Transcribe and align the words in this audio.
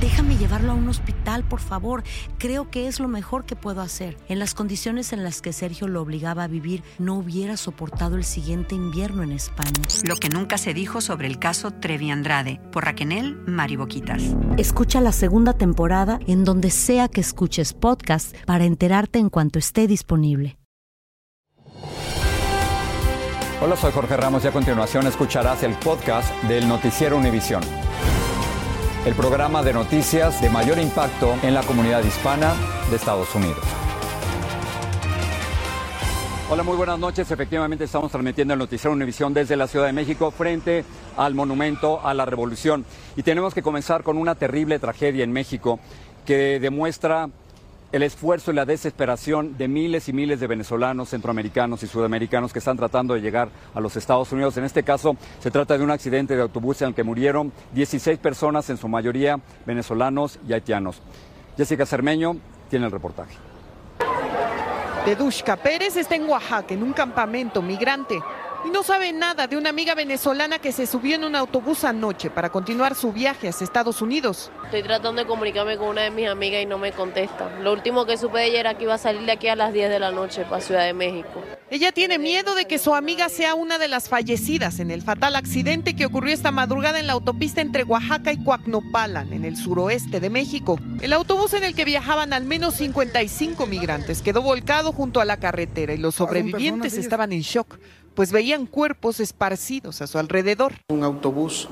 Déjame 0.00 0.36
llevarlo 0.36 0.72
a 0.72 0.74
un 0.74 0.88
hospital, 0.88 1.42
por 1.42 1.60
favor. 1.60 2.02
Creo 2.38 2.70
que 2.70 2.86
es 2.86 3.00
lo 3.00 3.08
mejor 3.08 3.46
que 3.46 3.56
puedo 3.56 3.80
hacer. 3.80 4.18
En 4.28 4.38
las 4.38 4.52
condiciones 4.52 5.14
en 5.14 5.24
las 5.24 5.40
que 5.40 5.54
Sergio 5.54 5.88
lo 5.88 6.02
obligaba 6.02 6.44
a 6.44 6.48
vivir, 6.48 6.82
no 6.98 7.14
hubiera 7.14 7.56
soportado 7.56 8.16
el 8.16 8.24
siguiente 8.24 8.74
invierno 8.74 9.22
en 9.22 9.32
España. 9.32 9.72
Lo 10.06 10.16
que 10.16 10.28
nunca 10.28 10.58
se 10.58 10.74
dijo 10.74 11.00
sobre 11.00 11.28
el 11.28 11.38
caso 11.38 11.70
Trevi 11.70 12.10
Andrade, 12.10 12.60
por 12.72 12.84
Raquenel 12.84 13.38
Mariboquitas. 13.46 14.22
Escucha 14.58 15.00
la 15.00 15.12
segunda 15.12 15.54
temporada 15.54 16.18
en 16.26 16.44
donde 16.44 16.70
sea 16.70 17.08
que 17.08 17.22
escuches 17.22 17.72
podcast 17.72 18.36
para 18.44 18.64
enterarte 18.64 19.18
en 19.18 19.30
cuanto 19.30 19.58
esté 19.58 19.86
disponible. 19.86 20.58
Hola, 23.62 23.76
soy 23.76 23.92
Jorge 23.92 24.18
Ramos 24.18 24.44
y 24.44 24.48
a 24.48 24.52
continuación 24.52 25.06
escucharás 25.06 25.62
el 25.62 25.72
podcast 25.76 26.30
del 26.42 26.68
Noticiero 26.68 27.16
Univisión 27.16 27.62
el 29.06 29.14
programa 29.14 29.62
de 29.62 29.72
noticias 29.72 30.42
de 30.42 30.50
mayor 30.50 30.80
impacto 30.80 31.32
en 31.44 31.54
la 31.54 31.62
comunidad 31.62 32.02
hispana 32.02 32.56
de 32.90 32.96
Estados 32.96 33.32
Unidos. 33.36 33.62
Hola, 36.50 36.64
muy 36.64 36.76
buenas 36.76 36.98
noches. 36.98 37.30
Efectivamente 37.30 37.84
estamos 37.84 38.10
transmitiendo 38.10 38.54
el 38.54 38.58
noticiero 38.58 38.92
Univisión 38.92 39.32
desde 39.32 39.54
la 39.54 39.68
Ciudad 39.68 39.86
de 39.86 39.92
México 39.92 40.32
frente 40.32 40.84
al 41.16 41.34
Monumento 41.36 42.04
a 42.04 42.14
la 42.14 42.24
Revolución. 42.24 42.84
Y 43.14 43.22
tenemos 43.22 43.54
que 43.54 43.62
comenzar 43.62 44.02
con 44.02 44.18
una 44.18 44.34
terrible 44.34 44.80
tragedia 44.80 45.22
en 45.22 45.30
México 45.30 45.78
que 46.24 46.58
demuestra 46.58 47.30
el 47.92 48.02
esfuerzo 48.02 48.50
y 48.50 48.54
la 48.54 48.64
desesperación 48.64 49.56
de 49.56 49.68
miles 49.68 50.08
y 50.08 50.12
miles 50.12 50.40
de 50.40 50.46
venezolanos, 50.46 51.10
centroamericanos 51.10 51.82
y 51.82 51.86
sudamericanos 51.86 52.52
que 52.52 52.58
están 52.58 52.76
tratando 52.76 53.14
de 53.14 53.20
llegar 53.20 53.48
a 53.74 53.80
los 53.80 53.96
Estados 53.96 54.30
Unidos. 54.32 54.56
En 54.56 54.64
este 54.64 54.82
caso, 54.82 55.16
se 55.40 55.50
trata 55.50 55.78
de 55.78 55.84
un 55.84 55.90
accidente 55.90 56.36
de 56.36 56.42
autobús 56.42 56.82
en 56.82 56.88
el 56.88 56.94
que 56.94 57.04
murieron 57.04 57.52
16 57.72 58.18
personas, 58.18 58.68
en 58.70 58.76
su 58.76 58.88
mayoría 58.88 59.38
venezolanos 59.64 60.38
y 60.46 60.52
haitianos. 60.52 61.00
Jessica 61.56 61.86
Cermeño 61.86 62.36
tiene 62.68 62.86
el 62.86 62.92
reportaje. 62.92 63.36
Dedushka 65.06 65.56
Pérez 65.56 65.96
está 65.96 66.16
en 66.16 66.28
Oaxaca, 66.28 66.74
en 66.74 66.82
un 66.82 66.92
campamento 66.92 67.62
migrante 67.62 68.20
y 68.66 68.70
no 68.70 68.82
sabe 68.82 69.12
nada 69.12 69.46
de 69.46 69.56
una 69.56 69.70
amiga 69.70 69.94
venezolana 69.94 70.58
que 70.58 70.72
se 70.72 70.86
subió 70.86 71.14
en 71.14 71.24
un 71.24 71.36
autobús 71.36 71.84
anoche 71.84 72.30
para 72.30 72.50
continuar 72.50 72.96
su 72.96 73.12
viaje 73.12 73.48
hacia 73.48 73.64
Estados 73.64 74.02
Unidos. 74.02 74.50
Estoy 74.64 74.82
tratando 74.82 75.22
de 75.22 75.28
comunicarme 75.28 75.76
con 75.76 75.88
una 75.88 76.02
de 76.02 76.10
mis 76.10 76.26
amigas 76.26 76.62
y 76.62 76.66
no 76.66 76.76
me 76.76 76.90
contesta. 76.90 77.48
Lo 77.60 77.72
último 77.72 78.06
que 78.06 78.18
supe 78.18 78.38
de 78.38 78.46
ella 78.46 78.60
era 78.60 78.74
que 78.76 78.84
iba 78.84 78.94
a 78.94 78.98
salir 78.98 79.22
de 79.22 79.32
aquí 79.32 79.46
a 79.46 79.54
las 79.54 79.72
10 79.72 79.88
de 79.88 80.00
la 80.00 80.10
noche 80.10 80.44
para 80.44 80.60
Ciudad 80.60 80.84
de 80.84 80.94
México. 80.94 81.42
Ella 81.70 81.92
tiene 81.92 82.18
miedo 82.18 82.54
de 82.54 82.66
que 82.66 82.78
su 82.78 82.94
amiga 82.94 83.28
sea 83.28 83.54
una 83.54 83.78
de 83.78 83.88
las 83.88 84.08
fallecidas 84.08 84.80
en 84.80 84.90
el 84.90 85.02
fatal 85.02 85.36
accidente 85.36 85.94
que 85.94 86.06
ocurrió 86.06 86.34
esta 86.34 86.50
madrugada 86.50 86.98
en 86.98 87.06
la 87.06 87.12
autopista 87.12 87.60
entre 87.60 87.84
Oaxaca 87.84 88.32
y 88.32 88.42
Coacnopalan, 88.42 89.32
en 89.32 89.44
el 89.44 89.56
suroeste 89.56 90.20
de 90.20 90.30
México. 90.30 90.78
El 91.00 91.12
autobús 91.12 91.54
en 91.54 91.64
el 91.64 91.74
que 91.74 91.84
viajaban 91.84 92.32
al 92.32 92.44
menos 92.44 92.74
55 92.74 93.66
migrantes 93.66 94.22
quedó 94.22 94.42
volcado 94.42 94.92
junto 94.92 95.20
a 95.20 95.24
la 95.24 95.38
carretera 95.38 95.92
y 95.92 95.98
los 95.98 96.16
sobrevivientes 96.16 96.96
estaban 96.98 97.32
en 97.32 97.40
shock 97.40 97.78
pues 98.16 98.32
veían 98.32 98.66
cuerpos 98.66 99.20
esparcidos 99.20 100.02
a 100.02 100.08
su 100.08 100.18
alrededor. 100.18 100.72
Un 100.88 101.04
autobús 101.04 101.68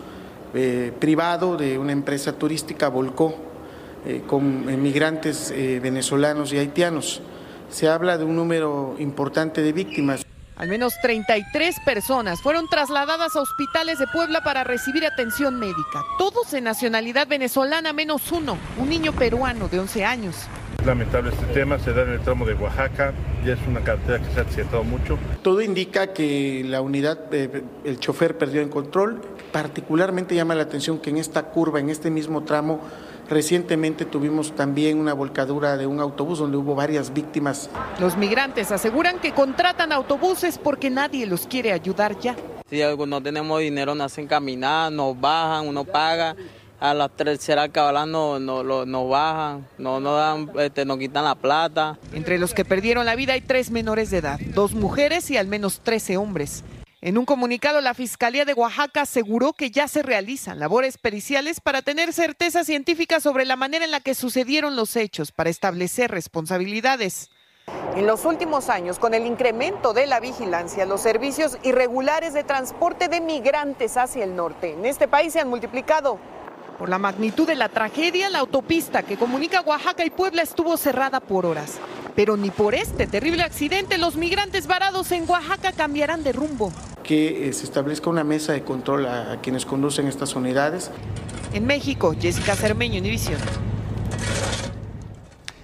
eh, 0.52 0.92
privado 1.00 1.56
de 1.56 1.78
una 1.78 1.90
empresa 1.90 2.34
turística 2.34 2.88
volcó 2.88 3.34
eh, 4.06 4.22
con 4.26 4.80
migrantes 4.80 5.50
eh, 5.50 5.80
venezolanos 5.82 6.52
y 6.52 6.58
haitianos. 6.58 7.22
Se 7.70 7.88
habla 7.88 8.18
de 8.18 8.24
un 8.24 8.36
número 8.36 8.94
importante 8.98 9.62
de 9.62 9.72
víctimas. 9.72 10.24
Al 10.56 10.68
menos 10.68 10.94
33 11.02 11.76
personas 11.84 12.40
fueron 12.40 12.68
trasladadas 12.68 13.34
a 13.34 13.40
hospitales 13.40 13.98
de 13.98 14.06
Puebla 14.06 14.44
para 14.44 14.62
recibir 14.62 15.04
atención 15.04 15.58
médica, 15.58 16.04
todos 16.18 16.52
de 16.52 16.60
nacionalidad 16.60 17.26
venezolana 17.26 17.92
menos 17.92 18.30
uno, 18.30 18.56
un 18.78 18.88
niño 18.88 19.12
peruano 19.12 19.66
de 19.68 19.80
11 19.80 20.04
años. 20.04 20.36
Lamentable 20.84 21.30
este 21.30 21.46
tema, 21.46 21.78
se 21.78 21.94
da 21.94 22.02
en 22.02 22.10
el 22.10 22.20
tramo 22.20 22.44
de 22.44 22.52
Oaxaca, 22.52 23.14
ya 23.42 23.54
es 23.54 23.58
una 23.66 23.80
carretera 23.80 24.18
que 24.18 24.30
se 24.32 24.38
ha 24.38 24.42
accidentado 24.42 24.84
mucho. 24.84 25.18
Todo 25.40 25.62
indica 25.62 26.12
que 26.12 26.62
la 26.62 26.82
unidad, 26.82 27.32
eh, 27.32 27.64
el 27.84 27.98
chofer 27.98 28.36
perdió 28.36 28.60
el 28.60 28.68
control, 28.68 29.22
particularmente 29.50 30.34
llama 30.34 30.54
la 30.54 30.64
atención 30.64 30.98
que 30.98 31.08
en 31.08 31.16
esta 31.16 31.44
curva, 31.44 31.80
en 31.80 31.88
este 31.88 32.10
mismo 32.10 32.44
tramo, 32.44 32.80
Recientemente 33.28 34.04
tuvimos 34.04 34.54
también 34.54 34.98
una 34.98 35.14
volcadura 35.14 35.78
de 35.78 35.86
un 35.86 35.98
autobús 35.98 36.40
donde 36.40 36.58
hubo 36.58 36.74
varias 36.74 37.14
víctimas. 37.14 37.70
Los 37.98 38.18
migrantes 38.18 38.70
aseguran 38.70 39.18
que 39.18 39.32
contratan 39.32 39.92
autobuses 39.92 40.58
porque 40.58 40.90
nadie 40.90 41.24
los 41.24 41.46
quiere 41.46 41.72
ayudar 41.72 42.18
ya. 42.18 42.36
Si 42.68 42.82
no 42.82 43.22
tenemos 43.22 43.60
dinero, 43.60 43.94
nos 43.94 44.12
hacen 44.12 44.26
caminar, 44.26 44.92
nos 44.92 45.18
bajan, 45.18 45.66
uno 45.66 45.84
paga 45.84 46.36
a 46.80 46.94
la 46.94 47.08
tercera 47.08 47.68
cabala 47.68 48.06
no, 48.06 48.38
no, 48.38 48.62
no, 48.62 49.08
bajan, 49.08 49.66
no, 49.78 50.00
no 50.00 50.14
dan, 50.14 50.50
este, 50.58 50.86
quitan 50.98 51.24
la 51.24 51.34
plata. 51.34 51.98
Entre 52.12 52.38
los 52.38 52.54
que 52.54 52.64
perdieron 52.64 53.06
la 53.06 53.14
vida 53.14 53.34
hay 53.34 53.40
tres 53.40 53.70
menores 53.70 54.10
de 54.10 54.18
edad, 54.18 54.38
dos 54.54 54.74
mujeres 54.74 55.30
y 55.30 55.36
al 55.36 55.46
menos 55.46 55.80
13 55.80 56.16
hombres. 56.16 56.64
En 57.00 57.18
un 57.18 57.26
comunicado, 57.26 57.82
la 57.82 57.92
Fiscalía 57.92 58.46
de 58.46 58.54
Oaxaca 58.54 59.02
aseguró 59.02 59.52
que 59.52 59.70
ya 59.70 59.88
se 59.88 60.02
realizan 60.02 60.58
labores 60.58 60.96
periciales 60.96 61.60
para 61.60 61.82
tener 61.82 62.14
certeza 62.14 62.64
científica 62.64 63.20
sobre 63.20 63.44
la 63.44 63.56
manera 63.56 63.84
en 63.84 63.90
la 63.90 64.00
que 64.00 64.14
sucedieron 64.14 64.74
los 64.74 64.96
hechos, 64.96 65.30
para 65.30 65.50
establecer 65.50 66.10
responsabilidades. 66.10 67.30
En 67.96 68.06
los 68.06 68.24
últimos 68.24 68.70
años, 68.70 68.98
con 68.98 69.14
el 69.14 69.26
incremento 69.26 69.92
de 69.92 70.06
la 70.06 70.18
vigilancia, 70.20 70.86
los 70.86 71.00
servicios 71.00 71.58
irregulares 71.62 72.34
de 72.34 72.42
transporte 72.42 73.08
de 73.08 73.20
migrantes 73.20 73.96
hacia 73.96 74.24
el 74.24 74.34
norte 74.34 74.72
en 74.72 74.84
este 74.84 75.06
país 75.06 75.32
se 75.34 75.40
han 75.40 75.48
multiplicado. 75.48 76.18
Por 76.78 76.88
la 76.88 76.98
magnitud 76.98 77.46
de 77.46 77.54
la 77.54 77.68
tragedia, 77.68 78.28
la 78.30 78.40
autopista 78.40 79.04
que 79.04 79.16
comunica 79.16 79.60
Oaxaca 79.60 80.04
y 80.04 80.10
Puebla 80.10 80.42
estuvo 80.42 80.76
cerrada 80.76 81.20
por 81.20 81.46
horas. 81.46 81.78
Pero 82.16 82.36
ni 82.36 82.50
por 82.50 82.74
este 82.74 83.06
terrible 83.06 83.42
accidente 83.42 83.96
los 83.96 84.16
migrantes 84.16 84.66
varados 84.66 85.12
en 85.12 85.28
Oaxaca 85.28 85.72
cambiarán 85.72 86.24
de 86.24 86.32
rumbo. 86.32 86.72
Que 87.04 87.48
eh, 87.48 87.52
se 87.52 87.64
establezca 87.64 88.10
una 88.10 88.24
mesa 88.24 88.52
de 88.52 88.64
control 88.64 89.06
a, 89.06 89.38
quienes 89.40 89.66
conducen 89.66 90.08
estas 90.08 90.34
unidades. 90.34 90.90
En 91.52 91.66
México, 91.66 92.14
Jessica 92.20 92.56
Cermeño, 92.56 92.98
Univisión. 93.00 93.38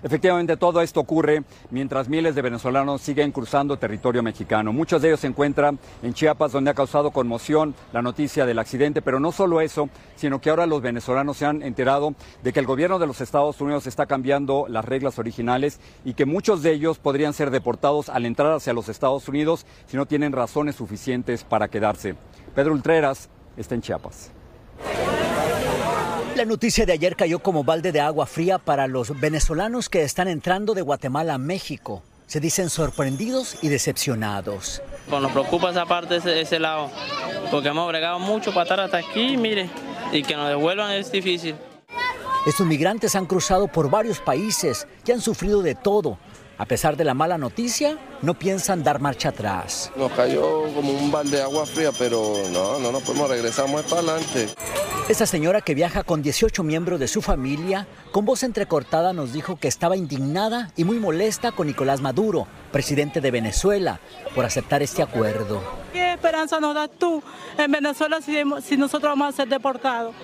Efectivamente, 0.03 0.56
todo 0.56 0.81
esto 0.81 1.00
ocurre 1.00 1.43
mientras 1.71 2.09
miles 2.09 2.34
de 2.34 2.43
venezolanos 2.43 3.03
siguen 3.03 3.33
cruzando 3.33 3.78
territorio 3.78 4.22
mexicano. 4.22 4.72
Muchos 4.72 5.03
de 5.03 5.09
ellos 5.09 5.21
se 5.21 5.27
encuentran 5.27 5.78
en 6.03 6.15
Chiapas, 6.15 6.53
donde 6.53 6.71
ha 6.71 6.75
causado 6.75 7.11
conmoción 7.11 7.75
la 7.93 8.03
noticia 8.03 8.47
del 8.47 8.59
accidente, 8.59 9.03
pero 9.03 9.21
no 9.21 9.33
solo 9.33 9.61
eso, 9.61 9.88
sino 10.16 10.41
que 10.41 10.50
ahora 10.50 10.66
los 10.66 10.83
venezolanos 10.83 11.37
se 11.37 11.47
han 11.47 11.62
enterado 11.62 12.15
de 12.43 12.53
que 12.53 12.61
el 12.61 12.66
gobierno 12.66 12.99
de 12.99 13.06
los 13.06 13.21
Estados 13.21 13.61
Unidos 13.61 13.87
está 13.87 14.06
cambiando 14.06 14.66
las 14.69 14.84
reglas 14.84 15.19
originales 15.19 15.81
y 16.05 16.15
que 16.15 16.25
muchos 16.25 16.62
de 16.62 16.72
ellos 16.72 16.99
podrían 16.99 17.32
ser 17.32 17.50
deportados 17.50 18.09
al 18.09 18.27
entrar 18.27 18.53
hacia 18.53 18.72
los 18.72 18.88
Estados 18.88 19.28
Unidos 19.28 19.67
si 19.87 19.97
no 19.97 20.06
tienen 20.06 20.32
razones 20.32 20.77
suficientes 20.77 21.44
para 21.44 21.69
quedarse. 21.69 22.15
Pedro 22.55 22.72
Ultreras 22.72 23.28
está 23.56 23.75
en 23.75 23.82
Chiapas. 23.82 24.31
La 26.40 26.46
noticia 26.46 26.86
de 26.86 26.94
ayer 26.94 27.16
cayó 27.16 27.40
como 27.40 27.64
balde 27.64 27.92
de 27.92 28.00
agua 28.00 28.24
fría 28.24 28.56
para 28.56 28.86
los 28.86 29.20
venezolanos 29.20 29.90
que 29.90 30.04
están 30.04 30.26
entrando 30.26 30.72
de 30.72 30.80
Guatemala 30.80 31.34
a 31.34 31.38
México. 31.38 32.02
Se 32.26 32.40
dicen 32.40 32.70
sorprendidos 32.70 33.58
y 33.60 33.68
decepcionados. 33.68 34.80
Pues 35.10 35.20
nos 35.20 35.32
preocupa 35.32 35.68
esa 35.68 35.84
parte, 35.84 36.16
ese, 36.16 36.40
ese 36.40 36.58
lado, 36.58 36.90
porque 37.50 37.68
hemos 37.68 37.86
bregado 37.88 38.18
mucho 38.20 38.54
para 38.54 38.62
estar 38.62 38.80
hasta 38.80 38.96
aquí, 38.96 39.36
mire, 39.36 39.68
y 40.12 40.22
que 40.22 40.34
nos 40.34 40.48
devuelvan 40.48 40.92
es 40.92 41.12
difícil. 41.12 41.56
Estos 42.46 42.66
migrantes 42.66 43.14
han 43.14 43.26
cruzado 43.26 43.68
por 43.68 43.90
varios 43.90 44.18
países 44.18 44.86
y 45.04 45.12
han 45.12 45.20
sufrido 45.20 45.60
de 45.60 45.74
todo. 45.74 46.16
A 46.56 46.64
pesar 46.64 46.96
de 46.96 47.04
la 47.04 47.12
mala 47.12 47.36
noticia, 47.36 47.98
no 48.22 48.32
piensan 48.32 48.82
dar 48.82 48.98
marcha 48.98 49.28
atrás. 49.28 49.93
Nos 49.94 50.10
cayó 50.12 50.72
como 50.72 50.90
un 50.90 51.12
balde 51.12 51.36
de 51.36 51.43
agua 51.43 51.66
fría, 51.66 51.90
pero 51.98 52.32
no, 52.50 52.78
no 52.78 52.93
nos 52.93 53.02
podemos 53.02 53.28
regresar 53.28 53.70
más 53.70 53.82
para 53.82 54.00
adelante. 54.00 54.48
Esta 55.10 55.26
señora 55.26 55.60
que 55.60 55.74
viaja 55.74 56.04
con 56.04 56.22
18 56.22 56.62
miembros 56.62 57.00
de 57.00 57.08
su 57.08 57.20
familia, 57.20 57.88
con 58.12 58.24
voz 58.24 58.44
entrecortada 58.44 59.12
nos 59.12 59.32
dijo 59.32 59.56
que 59.56 59.66
estaba 59.66 59.96
indignada 59.96 60.70
y 60.76 60.84
muy 60.84 61.00
molesta 61.00 61.50
con 61.50 61.66
Nicolás 61.66 62.00
Maduro, 62.00 62.46
presidente 62.70 63.20
de 63.20 63.32
Venezuela, 63.32 63.98
por 64.36 64.44
aceptar 64.44 64.84
este 64.84 65.02
acuerdo. 65.02 65.64
¿Qué 65.92 66.12
esperanza 66.12 66.60
nos 66.60 66.76
das 66.76 66.90
tú 66.96 67.20
en 67.58 67.72
Venezuela 67.72 68.20
si, 68.22 68.76
nosotros 68.76 69.10
vamos 69.10 69.34
a 69.34 69.36
ser 69.36 69.48
deportados? 69.48 70.14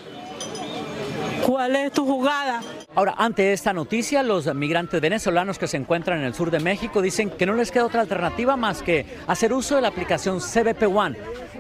¿Cuál 1.44 1.74
es 1.74 1.90
tu 1.90 2.06
jugada? 2.06 2.62
Ahora, 2.96 3.14
ante 3.19 3.52
esta 3.52 3.75
noticia, 3.75 4.22
los 4.22 4.52
migrantes 4.54 5.02
venezolanos 5.02 5.58
que 5.58 5.66
se 5.66 5.76
encuentran 5.76 6.20
en 6.20 6.25
el 6.25 6.32
sur 6.32 6.50
de 6.50 6.60
México 6.60 7.02
dicen 7.02 7.28
que 7.28 7.44
no 7.44 7.52
les 7.52 7.70
queda 7.70 7.84
otra 7.84 8.00
alternativa 8.00 8.56
más 8.56 8.81
que 8.81 9.04
hacer 9.26 9.52
uso 9.52 9.76
de 9.76 9.82
la 9.82 9.88
aplicación 9.88 10.40
CBP 10.40 10.84
One 10.84 11.19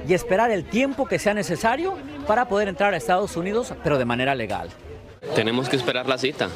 y 0.08 0.14
esperar 0.14 0.50
el 0.50 0.64
tiempo 0.64 1.04
que 1.04 1.18
sea 1.18 1.34
necesario 1.34 1.98
para 2.26 2.48
poder 2.48 2.68
entrar 2.68 2.94
a 2.94 2.96
Estados 2.96 3.36
Unidos, 3.36 3.74
pero 3.84 3.98
de 3.98 4.06
manera 4.06 4.34
legal. 4.34 4.70
Tenemos 5.34 5.68
que 5.68 5.76
esperar 5.76 6.08
la 6.08 6.16
cita. 6.16 6.48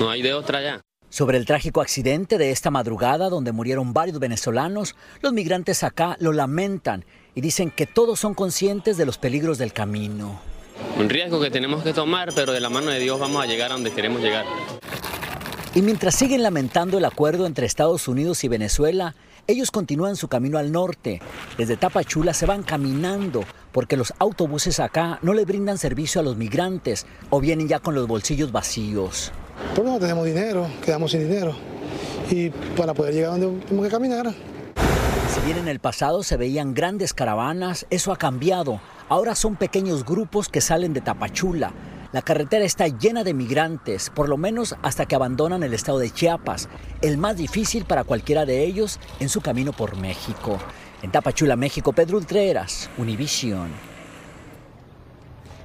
No 0.00 0.08
hay 0.08 0.22
de 0.22 0.32
otra 0.32 0.62
ya. 0.62 0.80
Sobre 1.10 1.36
el 1.36 1.44
trágico 1.44 1.82
accidente 1.82 2.38
de 2.38 2.52
esta 2.52 2.70
madrugada 2.70 3.28
donde 3.28 3.52
murieron 3.52 3.92
varios 3.92 4.18
venezolanos, 4.18 4.96
los 5.20 5.34
migrantes 5.34 5.82
acá 5.82 6.16
lo 6.20 6.32
lamentan 6.32 7.04
y 7.34 7.42
dicen 7.42 7.70
que 7.70 7.84
todos 7.84 8.18
son 8.18 8.32
conscientes 8.32 8.96
de 8.96 9.04
los 9.04 9.18
peligros 9.18 9.58
del 9.58 9.74
camino. 9.74 10.40
Un 10.98 11.08
riesgo 11.08 11.40
que 11.40 11.50
tenemos 11.50 11.82
que 11.82 11.92
tomar, 11.92 12.30
pero 12.34 12.52
de 12.52 12.60
la 12.60 12.70
mano 12.70 12.90
de 12.90 12.98
Dios 12.98 13.18
vamos 13.18 13.42
a 13.42 13.46
llegar 13.46 13.70
a 13.70 13.74
donde 13.74 13.90
queremos 13.90 14.20
llegar. 14.20 14.44
Y 15.74 15.82
mientras 15.82 16.16
siguen 16.16 16.42
lamentando 16.42 16.98
el 16.98 17.04
acuerdo 17.04 17.46
entre 17.46 17.64
Estados 17.64 18.08
Unidos 18.08 18.42
y 18.42 18.48
Venezuela, 18.48 19.14
ellos 19.46 19.70
continúan 19.70 20.16
su 20.16 20.28
camino 20.28 20.58
al 20.58 20.72
norte. 20.72 21.20
Desde 21.56 21.76
Tapachula 21.76 22.34
se 22.34 22.46
van 22.46 22.62
caminando 22.62 23.44
porque 23.72 23.96
los 23.96 24.12
autobuses 24.18 24.80
acá 24.80 25.18
no 25.22 25.32
le 25.32 25.44
brindan 25.44 25.78
servicio 25.78 26.20
a 26.20 26.24
los 26.24 26.36
migrantes 26.36 27.06
o 27.30 27.40
vienen 27.40 27.68
ya 27.68 27.78
con 27.78 27.94
los 27.94 28.06
bolsillos 28.06 28.52
vacíos. 28.52 29.32
Pues 29.74 29.86
no 29.86 29.98
tenemos 29.98 30.24
dinero, 30.24 30.66
quedamos 30.84 31.12
sin 31.12 31.20
dinero. 31.28 31.54
Y 32.30 32.50
para 32.50 32.94
poder 32.94 33.14
llegar 33.14 33.38
donde 33.38 33.64
tenemos 33.66 33.86
que 33.86 33.92
caminar. 33.92 34.34
Bien 35.44 35.56
en 35.56 35.68
el 35.68 35.80
pasado 35.80 36.22
se 36.22 36.36
veían 36.36 36.74
grandes 36.74 37.14
caravanas, 37.14 37.86
eso 37.88 38.12
ha 38.12 38.16
cambiado. 38.18 38.78
Ahora 39.08 39.34
son 39.34 39.56
pequeños 39.56 40.04
grupos 40.04 40.50
que 40.50 40.60
salen 40.60 40.92
de 40.92 41.00
Tapachula. 41.00 41.72
La 42.12 42.20
carretera 42.20 42.64
está 42.64 42.88
llena 42.88 43.24
de 43.24 43.32
migrantes, 43.32 44.10
por 44.10 44.28
lo 44.28 44.36
menos 44.36 44.76
hasta 44.82 45.06
que 45.06 45.14
abandonan 45.14 45.62
el 45.62 45.72
estado 45.72 45.98
de 45.98 46.10
Chiapas, 46.10 46.68
el 47.00 47.16
más 47.16 47.38
difícil 47.38 47.86
para 47.86 48.04
cualquiera 48.04 48.44
de 48.44 48.64
ellos 48.64 49.00
en 49.18 49.30
su 49.30 49.40
camino 49.40 49.72
por 49.72 49.96
México. 49.96 50.58
En 51.02 51.10
Tapachula, 51.10 51.56
México, 51.56 51.94
Pedro 51.94 52.18
Ultreras, 52.18 52.90
Univision. 52.98 53.89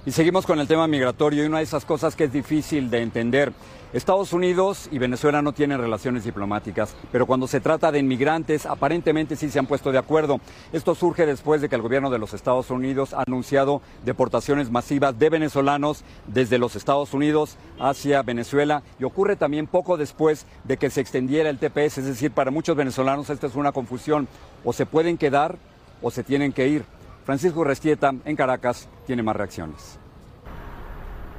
Y 0.08 0.12
seguimos 0.12 0.46
con 0.46 0.60
el 0.60 0.68
tema 0.68 0.86
migratorio 0.88 1.44
y 1.44 1.48
una 1.48 1.58
de 1.58 1.64
esas 1.64 1.84
cosas 1.84 2.16
que 2.16 2.26
es 2.26 2.32
difícil 2.32 2.92
de 2.92 3.02
entender. 3.02 3.52
Estados 3.92 4.34
Unidos 4.34 4.88
y 4.92 5.00
Venezuela 5.00 5.42
no 5.42 5.52
tienen 5.52 5.80
relaciones 5.80 6.24
diplomáticas, 6.24 6.96
pero 7.12 7.26
cuando 7.26 7.48
se 7.48 7.60
trata 7.60 7.92
de 7.92 7.98
inmigrantes, 7.98 8.68
aparentemente 8.68 9.36
sí 9.36 9.50
se 9.50 9.58
han 9.58 9.66
puesto 9.66 9.92
de 9.92 9.98
acuerdo. 9.98 10.40
Esto 10.74 10.94
surge 10.94 11.26
después 11.26 11.60
de 11.60 11.70
que 11.70 11.76
el 11.76 11.82
gobierno 11.82 12.12
de 12.12 12.20
los 12.20 12.36
Estados 12.36 12.70
Unidos 12.70 13.16
ha 13.16 13.24
anunciado 13.26 13.82
deportaciones 14.04 14.70
masivas 14.70 15.18
de 15.18 15.32
venezolanos 15.32 16.04
desde 16.28 16.60
los 16.60 16.76
Estados 16.76 17.16
Unidos 17.16 17.58
hacia 17.80 18.22
Venezuela 18.22 18.84
y 19.00 19.06
ocurre 19.06 19.38
también 19.38 19.66
poco 19.66 19.98
después 19.98 20.46
de 20.66 20.78
que 20.78 20.92
se 20.92 21.02
extendiera 21.02 21.50
el 21.50 21.58
TPS, 21.58 21.98
es 21.98 22.06
decir, 22.06 22.30
para 22.30 22.52
muchos 22.52 22.76
venezolanos 22.76 23.32
esta 23.32 23.48
es 23.48 23.56
una 23.56 23.72
confusión, 23.72 24.28
o 24.64 24.72
se 24.72 24.86
pueden 24.86 25.18
quedar 25.18 25.58
o 26.04 26.12
se 26.12 26.24
tienen 26.24 26.54
que 26.54 26.68
ir. 26.68 26.95
Francisco 27.26 27.64
Restieta, 27.64 28.14
en 28.24 28.36
Caracas, 28.36 28.88
tiene 29.06 29.24
más 29.24 29.36
reacciones 29.36 30.00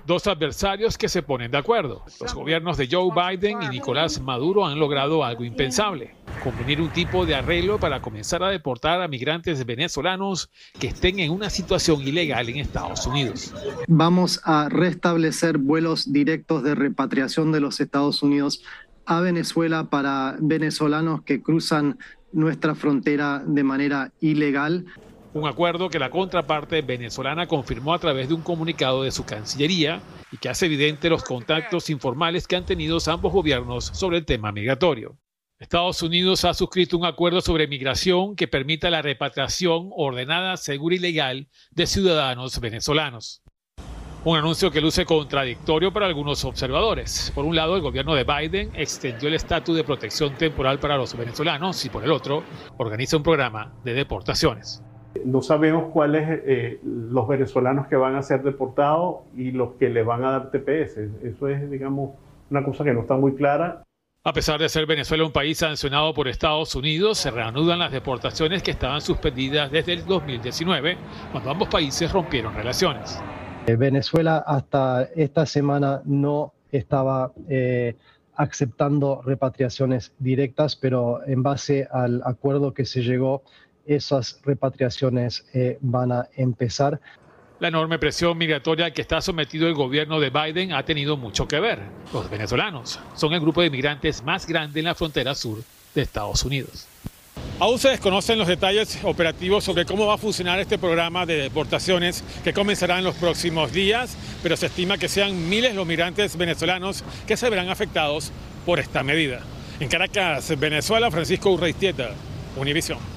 dos 0.07 0.27
adversarios 0.29 0.97
que 0.97 1.09
se 1.09 1.23
ponen 1.23 1.51
de 1.51 1.59
acuerdo. 1.59 2.03
Los 2.21 2.33
gobiernos 2.33 2.77
de 2.77 2.89
Joe 2.91 3.11
Biden 3.13 3.63
y 3.63 3.69
Nicolás 3.69 4.21
Maduro 4.21 4.65
han 4.65 4.79
logrado 4.79 5.25
algo 5.25 5.45
impensable, 5.45 6.15
convenir 6.45 6.81
un 6.81 6.91
tipo 6.91 7.27
de 7.27 7.35
arreglo 7.35 7.81
para 7.81 8.01
comenzar 8.01 8.43
a 8.45 8.51
deportar 8.51 9.03
a 9.03 9.09
migrantes 9.09 9.67
venezolanos 9.67 10.49
que 10.79 10.89
estén 10.89 11.19
en 11.19 11.33
una 11.33 11.51
situación 11.51 12.03
ilegal 12.03 12.49
en 12.49 12.59
Estados 12.59 13.07
Unidos. 13.07 13.53
Vamos 13.89 14.41
a 14.45 14.69
restablecer 14.69 15.59
vuelos 15.59 16.13
directos 16.13 16.63
de 16.63 16.77
repatriación 16.77 17.51
de 17.51 17.61
los 17.61 17.81
Estados 17.81 18.23
Unidos 18.23 18.63
a 19.07 19.21
Venezuela 19.21 19.91
para 19.91 20.37
venezolanos 20.41 21.23
que 21.23 21.43
cruzan 21.43 21.99
nuestra 22.33 22.75
frontera 22.75 23.43
de 23.45 23.65
manera 23.65 24.13
ilegal 24.21 24.85
un 25.37 25.47
acuerdo 25.47 25.91
que 25.91 25.99
la 25.99 26.09
contraparte 26.09 26.81
venezolana 26.81 27.47
confirmó 27.47 27.93
a 27.93 27.99
través 27.99 28.29
de 28.29 28.35
un 28.35 28.41
comunicado 28.41 29.03
de 29.03 29.11
su 29.11 29.27
Cancillería 29.27 30.01
y 30.33 30.39
que 30.39 30.49
hace 30.49 30.65
evidente 30.65 31.11
los 31.11 31.25
contactos 31.25 31.91
informales 31.91 32.47
que 32.47 32.57
han 32.57 32.65
tenido 32.65 32.97
ambos 33.07 33.33
gobiernos 33.33 33.85
sobre 33.93 34.17
el 34.17 34.25
tema 34.25 34.51
migratorio. 34.51 35.19
Estados 35.59 36.03
Unidos 36.03 36.45
ha 36.47 36.55
suscrito 36.55 36.97
un 36.97 37.05
acuerdo 37.05 37.43
sobre 37.43 37.69
migración 37.69 38.35
que 38.35 38.49
permita 38.49 38.89
la 38.89 39.03
repatriación 39.03 39.91
ordenada, 39.95 40.57
segura 40.57 40.97
y 40.97 40.99
legal 40.99 41.49
de 41.71 41.87
ciudadanos 41.87 42.59
venezolanos. 42.59 43.43
Un 44.25 44.39
anuncio 44.39 44.71
que 44.71 44.81
luce 44.81 45.05
contradictorio 45.05 45.93
para 45.93 46.07
algunos 46.07 46.45
observadores. 46.45 47.31
Por 47.35 47.45
un 47.45 47.55
lado, 47.55 47.77
el 47.77 47.83
gobierno 47.83 48.15
de 48.15 48.25
Biden 48.25 48.71
extendió 48.75 49.29
el 49.29 49.35
estatus 49.35 49.77
de 49.77 49.85
protección 49.85 50.35
temporal 50.35 50.79
para 50.79 50.97
los 50.97 51.17
venezolanos 51.17 51.85
y 51.85 51.91
por 51.91 52.05
el 52.05 52.11
otro, 52.11 52.43
organiza 52.79 53.19
un 53.19 53.23
programa 53.23 53.79
de 53.85 53.93
deportaciones. 53.93 54.83
No 55.25 55.43
sabemos 55.43 55.93
cuáles 55.93 56.25
eh, 56.29 56.81
los 56.85 57.27
venezolanos 57.29 57.87
que 57.87 57.97
van 57.97 58.15
a 58.17 58.23
ser 58.23 58.43
deportados 58.43 59.21
y 59.37 59.53
los 59.53 59.75
que 59.75 59.89
le 59.89 60.03
van 60.03 60.25
a 60.25 60.31
dar 60.33 60.51
TPS. 60.51 60.99
Eso 61.23 61.49
es, 61.49 61.71
digamos, 61.71 62.11
una 62.51 62.65
cosa 62.65 62.85
que 62.85 62.93
no 62.93 63.01
está 63.01 63.17
muy 63.17 63.35
clara. 63.35 63.83
A 64.25 64.33
pesar 64.33 64.59
de 64.59 64.69
ser 64.69 64.87
Venezuela 64.87 65.25
un 65.25 65.31
país 65.31 65.59
sancionado 65.59 66.13
por 66.13 66.27
Estados 66.27 66.75
Unidos, 66.75 67.19
se 67.19 67.31
reanudan 67.31 67.79
las 67.79 67.93
deportaciones 67.93 68.61
que 68.61 68.73
estaban 68.73 69.01
suspendidas 69.01 69.71
desde 69.71 69.93
el 69.93 70.05
2019, 70.05 70.97
cuando 71.31 71.51
ambos 71.51 71.69
países 71.69 72.11
rompieron 72.11 72.53
relaciones. 72.53 73.23
Eh, 73.69 73.77
Venezuela 73.77 74.39
hasta 74.39 75.05
esta 75.15 75.47
semana 75.47 76.03
no 76.05 76.53
estaba 76.73 77.33
eh, 77.49 77.95
aceptando 78.35 79.23
repatriaciones 79.25 80.13
directas, 80.19 80.75
pero 80.75 81.25
en 81.27 81.43
base 81.43 81.87
al 81.91 82.21
acuerdo 82.25 82.75
que 82.75 82.85
se 82.85 83.03
llegó 83.03 83.43
esas 83.87 84.41
repatriaciones 84.45 85.45
eh, 85.53 85.79
van 85.81 86.13
a 86.13 86.29
empezar. 86.37 87.01
La 87.59 87.69
enorme 87.69 87.99
presión 87.99 88.37
migratoria 88.37 88.91
que 88.91 89.01
está 89.01 89.21
sometido 89.21 89.67
el 89.67 89.75
gobierno 89.75 90.21
de 90.21 90.31
Biden 90.31 90.73
ha 90.73 90.85
tenido 90.85 91.17
mucho 91.17 91.49
que 91.49 91.59
ver. 91.59 91.81
Los 92.13 92.29
venezolanos 92.29 93.01
son 93.15 93.33
el 93.33 93.41
grupo 93.41 93.63
de 93.63 93.71
migrantes 93.71 94.23
más 94.23 94.47
grande 94.47 94.81
en 94.81 94.87
la 94.87 94.95
frontera 94.95 95.35
sur 95.35 95.63
de 95.95 96.03
Estados 96.03 96.45
Unidos. 96.45 96.87
Aún 97.59 97.79
se 97.79 97.89
desconocen 97.89 98.39
los 98.39 98.49
detalles 98.49 98.99
operativos 99.03 99.65
sobre 99.65 99.87
cómo 99.87 100.07
va 100.07 100.15
a 100.15 100.19
funcionar 100.19 100.59
este 100.61 100.77
programa 100.77 101.25
de 101.25 101.37
deportaciones 101.37 102.23
que 102.45 102.53
comenzará 102.53 102.99
en 102.99 103.05
los 103.05 103.15
próximos 103.15 103.73
días, 103.73 104.15
pero 104.43 104.59
se 104.59 104.67
estima 104.67 104.99
que 104.99 105.09
sean 105.09 105.49
miles 105.49 105.75
los 105.75 105.87
migrantes 105.87 106.37
venezolanos 106.37 107.03
que 107.27 107.39
se 107.39 107.49
verán 107.49 107.71
afectados 107.71 108.31
por 108.67 108.79
esta 108.79 109.03
medida. 109.03 109.41
En 109.81 109.89
Caracas, 109.89 110.59
Venezuela, 110.59 111.11
Francisco 111.11 111.51
Urreistieta, 111.51 112.11
Univision. 112.57 113.16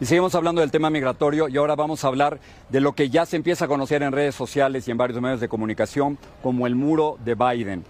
Y 0.00 0.06
seguimos 0.06 0.34
hablando 0.34 0.62
del 0.62 0.70
tema 0.70 0.88
migratorio 0.88 1.46
y 1.50 1.58
ahora 1.58 1.76
vamos 1.76 2.04
a 2.04 2.08
hablar 2.08 2.40
de 2.70 2.80
lo 2.80 2.94
que 2.94 3.10
ya 3.10 3.26
se 3.26 3.36
empieza 3.36 3.66
a 3.66 3.68
conocer 3.68 4.02
en 4.02 4.12
redes 4.12 4.34
sociales 4.34 4.88
y 4.88 4.90
en 4.90 4.96
varios 4.96 5.20
medios 5.20 5.40
de 5.40 5.48
comunicación 5.48 6.16
como 6.42 6.66
el 6.66 6.74
muro 6.74 7.18
de 7.22 7.34
Biden. 7.34 7.84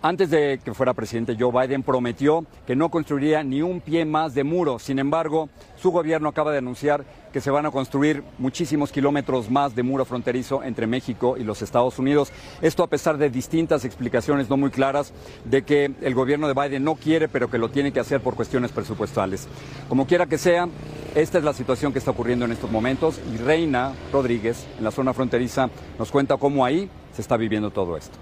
Antes 0.00 0.30
de 0.30 0.60
que 0.64 0.74
fuera 0.74 0.94
presidente, 0.94 1.36
Joe 1.36 1.50
Biden 1.50 1.82
prometió 1.82 2.46
que 2.68 2.76
no 2.76 2.88
construiría 2.88 3.42
ni 3.42 3.62
un 3.62 3.80
pie 3.80 4.04
más 4.04 4.32
de 4.32 4.44
muro. 4.44 4.78
Sin 4.78 5.00
embargo, 5.00 5.48
su 5.74 5.90
gobierno 5.90 6.28
acaba 6.28 6.52
de 6.52 6.58
anunciar 6.58 7.04
que 7.32 7.40
se 7.40 7.50
van 7.50 7.66
a 7.66 7.72
construir 7.72 8.22
muchísimos 8.38 8.92
kilómetros 8.92 9.50
más 9.50 9.74
de 9.74 9.82
muro 9.82 10.04
fronterizo 10.04 10.62
entre 10.62 10.86
México 10.86 11.36
y 11.36 11.42
los 11.42 11.62
Estados 11.62 11.98
Unidos. 11.98 12.30
Esto 12.62 12.84
a 12.84 12.86
pesar 12.86 13.18
de 13.18 13.28
distintas 13.28 13.84
explicaciones 13.84 14.48
no 14.48 14.56
muy 14.56 14.70
claras 14.70 15.12
de 15.44 15.62
que 15.62 15.92
el 16.00 16.14
gobierno 16.14 16.46
de 16.46 16.54
Biden 16.54 16.84
no 16.84 16.94
quiere, 16.94 17.26
pero 17.26 17.50
que 17.50 17.58
lo 17.58 17.68
tiene 17.68 17.90
que 17.90 17.98
hacer 17.98 18.20
por 18.20 18.36
cuestiones 18.36 18.70
presupuestales. 18.70 19.48
Como 19.88 20.06
quiera 20.06 20.26
que 20.26 20.38
sea, 20.38 20.68
esta 21.16 21.38
es 21.38 21.44
la 21.44 21.52
situación 21.52 21.92
que 21.92 21.98
está 21.98 22.12
ocurriendo 22.12 22.44
en 22.44 22.52
estos 22.52 22.70
momentos 22.70 23.20
y 23.34 23.38
Reina 23.38 23.94
Rodríguez, 24.12 24.64
en 24.78 24.84
la 24.84 24.92
zona 24.92 25.12
fronteriza, 25.12 25.70
nos 25.98 26.12
cuenta 26.12 26.36
cómo 26.36 26.64
ahí 26.64 26.88
se 27.12 27.20
está 27.20 27.36
viviendo 27.36 27.72
todo 27.72 27.96
esto. 27.96 28.16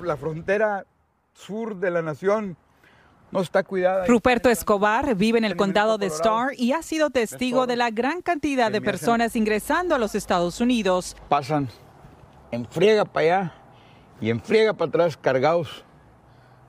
La 0.00 0.16
frontera 0.16 0.84
sur 1.34 1.76
de 1.76 1.90
la 1.90 2.02
nación 2.02 2.56
no 3.30 3.40
está 3.40 3.62
cuidada. 3.62 4.06
Ruperto 4.06 4.50
Escobar 4.50 5.14
vive 5.14 5.38
en 5.38 5.44
el 5.44 5.56
condado 5.56 5.98
de 5.98 6.06
Starr 6.06 6.52
y 6.56 6.72
ha 6.72 6.82
sido 6.82 7.10
testigo 7.10 7.66
de 7.66 7.76
la 7.76 7.90
gran 7.90 8.20
cantidad 8.20 8.70
de 8.70 8.80
personas 8.80 9.34
ingresando 9.36 9.94
a 9.94 9.98
los 9.98 10.14
Estados 10.14 10.60
Unidos. 10.60 11.16
Pasan 11.28 11.68
en 12.50 12.66
friega 12.66 13.04
para 13.04 13.26
allá 13.26 13.54
y 14.20 14.30
en 14.30 14.40
friega 14.40 14.74
para 14.74 14.90
atrás 14.90 15.16
cargados 15.16 15.84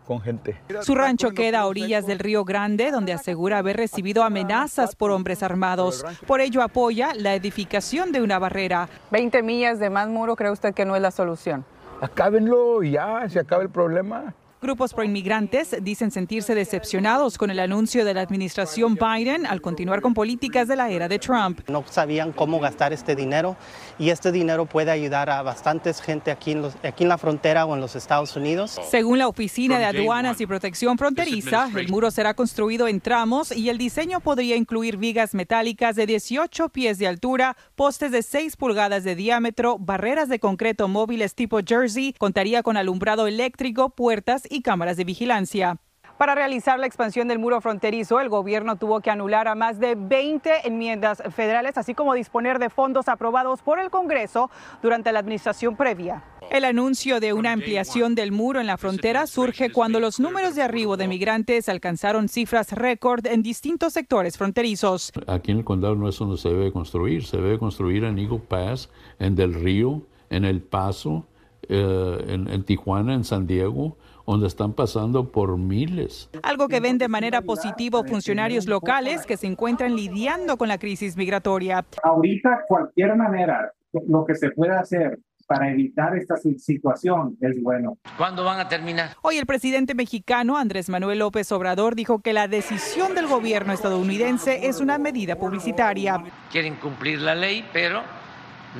con 0.08 0.22
gente. 0.22 0.58
Su 0.82 0.96
rancho 0.96 1.32
queda 1.32 1.62
a 1.62 1.65
orillas 1.67 2.05
del 2.05 2.20
Río 2.20 2.46
Grande, 2.46 2.91
donde 2.91 3.13
asegura 3.13 3.60
haber 3.60 3.77
recibido 3.77 4.24
amenazas 4.24 4.96
por 4.96 5.12
hombres 5.12 5.43
armados. 5.43 6.05
Por 6.25 6.41
ello 6.41 6.62
apoya 6.62 7.13
la 7.13 7.36
edificación 7.36 8.12
de 8.12 8.22
una 8.22 8.39
barrera. 8.39 8.89
20 9.12 9.43
millas 9.43 9.79
de 9.79 9.89
más 9.89 10.08
muro, 10.08 10.36
¿cree 10.36 10.51
usted 10.51 10.74
que 10.74 10.86
no 10.86 10.96
es 10.96 11.01
la 11.01 11.12
solución? 11.12 11.65
Acábenlo 12.01 12.84
y 12.84 12.91
ya, 12.91 13.27
se 13.29 13.39
acaba 13.39 13.63
el 13.63 13.70
problema. 13.70 14.34
Grupos 14.63 14.93
proinmigrantes 14.93 15.75
dicen 15.82 16.10
sentirse 16.10 16.55
decepcionados 16.55 17.38
con 17.38 17.51
el 17.51 17.60
anuncio 17.60 18.05
de 18.05 18.13
la 18.13 18.22
administración 18.22 18.96
Biden 18.96 19.46
al 19.46 19.60
continuar 19.60 20.00
con 20.00 20.13
políticas 20.13 20.70
de 20.70 20.77
la 20.77 20.89
era 20.89 21.10
de 21.10 21.20
Trump. 21.20 21.60
No 21.67 21.84
sabían 21.86 22.32
cómo 22.32 22.62
gastar 22.62 22.93
este 22.93 23.13
dinero 23.13 23.58
y 24.00 24.10
este 24.10 24.32
dinero 24.32 24.65
puede 24.65 24.89
ayudar 24.89 25.29
a 25.29 25.41
bastantes 25.41 26.01
gente 26.01 26.32
aquí 26.32 26.53
en, 26.53 26.62
los, 26.62 26.75
aquí 26.82 27.03
en 27.03 27.10
la 27.10 27.17
frontera 27.17 27.65
o 27.65 27.75
en 27.75 27.82
los 27.82 27.98
Estados 27.98 28.38
Unidos. 28.38 28.79
Según 28.89 29.17
la 29.17 29.27
Oficina 29.27 29.79
de 29.79 29.84
Aduanas 29.84 30.39
y 30.39 30.48
Protección 30.48 30.98
Fronteriza, 30.98 31.70
el 31.75 31.89
muro 31.89 32.10
será 32.10 32.34
construido 32.34 32.88
en 32.88 33.01
tramos 33.01 33.51
y 33.51 33.67
el 33.67 33.77
diseño 33.77 34.22
podría 34.22 34.55
incluir 34.55 34.96
vigas 34.96 35.34
metálicas 35.34 35.98
de 35.98 36.05
18 36.05 36.70
pies 36.70 36.98
de 37.00 37.08
altura, 37.08 37.58
postes 37.75 38.13
de 38.13 38.24
6 38.24 38.55
pulgadas 38.55 39.03
de 39.03 39.15
diámetro, 39.15 39.77
barreras 39.77 40.29
de 40.29 40.39
concreto 40.39 40.88
móviles 40.88 41.36
tipo 41.36 41.60
Jersey, 41.67 42.13
contaría 42.13 42.63
con 42.63 42.77
alumbrado 42.77 43.27
eléctrico, 43.27 43.89
puertas 43.89 44.48
y 44.53 44.62
cámaras 44.62 44.98
de 44.98 45.03
vigilancia. 45.03 45.77
Para 46.17 46.36
realizar 46.36 46.79
la 46.79 46.86
expansión 46.86 47.27
del 47.27 47.39
muro 47.39 47.60
fronterizo, 47.60 48.19
el 48.19 48.29
gobierno 48.29 48.75
tuvo 48.75 49.01
que 49.01 49.10
anular 49.10 49.48
a 49.48 49.55
más 49.55 49.79
de 49.79 49.95
20 49.95 50.67
enmiendas 50.67 51.24
federales, 51.36 51.77
así 51.77 51.95
como 51.95 52.13
disponer 52.13 52.60
de 52.60 52.69
fondos 52.69 53.07
aprobados 53.07 53.62
por 53.63 53.79
el 53.79 53.89
Congreso 53.89 54.51
durante 54.83 55.12
la 55.12 55.19
administración 55.19 55.75
previa. 55.75 56.24
El 56.51 56.65
anuncio 56.65 57.19
de 57.19 57.33
una 57.33 57.51
ampliación 57.51 58.13
del 58.13 58.31
muro 58.31 58.62
en 58.62 58.67
la 58.67 58.77
frontera 58.77 59.25
surge 59.25 59.72
cuando 59.72 60.00
los 60.00 60.19
números 60.19 60.53
de 60.53 60.62
arribo 60.62 60.98
de 60.98 61.07
migrantes 61.07 61.67
alcanzaron 61.67 62.29
cifras 62.29 62.72
récord 62.74 63.25
en 63.25 63.41
distintos 63.41 63.93
sectores 63.93 64.38
fronterizos. 64.38 65.12
Aquí 65.25 65.51
en 65.51 65.57
el 65.57 65.63
condado 65.63 65.95
no 65.95 66.07
es 66.07 66.17
donde 66.17 66.38
se 66.38 66.50
debe 66.50 66.72
construir, 66.72 67.25
se 67.25 67.38
debe 67.38 67.57
construir 67.57 68.03
en 68.03 68.19
Eagle 68.19 68.39
Pass, 68.39 68.89
en 69.17 69.36
Del 69.36 69.55
Río, 69.55 70.03
en 70.29 70.45
El 70.45 70.62
Paso, 70.62 71.25
eh, 71.69 72.25
en, 72.27 72.48
en 72.50 72.63
Tijuana, 72.63 73.15
en 73.15 73.24
San 73.24 73.48
Diego, 73.48 73.98
donde 74.25 74.47
están 74.47 74.73
pasando 74.73 75.31
por 75.31 75.57
miles. 75.57 76.29
Algo 76.43 76.67
que 76.67 76.79
ven 76.79 76.97
de 76.97 77.07
manera 77.07 77.41
positiva 77.41 78.03
funcionarios 78.03 78.67
locales 78.67 79.25
que 79.25 79.37
se 79.37 79.47
encuentran 79.47 79.95
lidiando 79.95 80.57
con 80.57 80.67
la 80.67 80.77
crisis 80.77 81.17
migratoria. 81.17 81.85
Ahorita 82.03 82.61
cualquier 82.67 83.15
manera, 83.15 83.71
lo 84.07 84.25
que 84.25 84.35
se 84.35 84.51
pueda 84.51 84.79
hacer 84.79 85.19
para 85.45 85.69
evitar 85.71 86.15
esta 86.15 86.35
situación 86.37 87.37
es 87.41 87.61
bueno. 87.61 87.97
¿Cuándo 88.17 88.43
van 88.43 88.59
a 88.59 88.67
terminar? 88.67 89.09
Hoy 89.21 89.37
el 89.37 89.45
presidente 89.45 89.93
mexicano 89.93 90.57
Andrés 90.57 90.89
Manuel 90.89 91.19
López 91.19 91.51
Obrador 91.51 91.95
dijo 91.95 92.19
que 92.19 92.33
la 92.33 92.47
decisión 92.47 93.13
del 93.13 93.27
gobierno 93.27 93.73
estadounidense 93.73 94.67
es 94.67 94.79
una 94.79 94.97
medida 94.97 95.35
publicitaria. 95.35 96.23
Quieren 96.51 96.75
cumplir 96.75 97.19
la 97.19 97.35
ley, 97.35 97.65
pero 97.73 98.01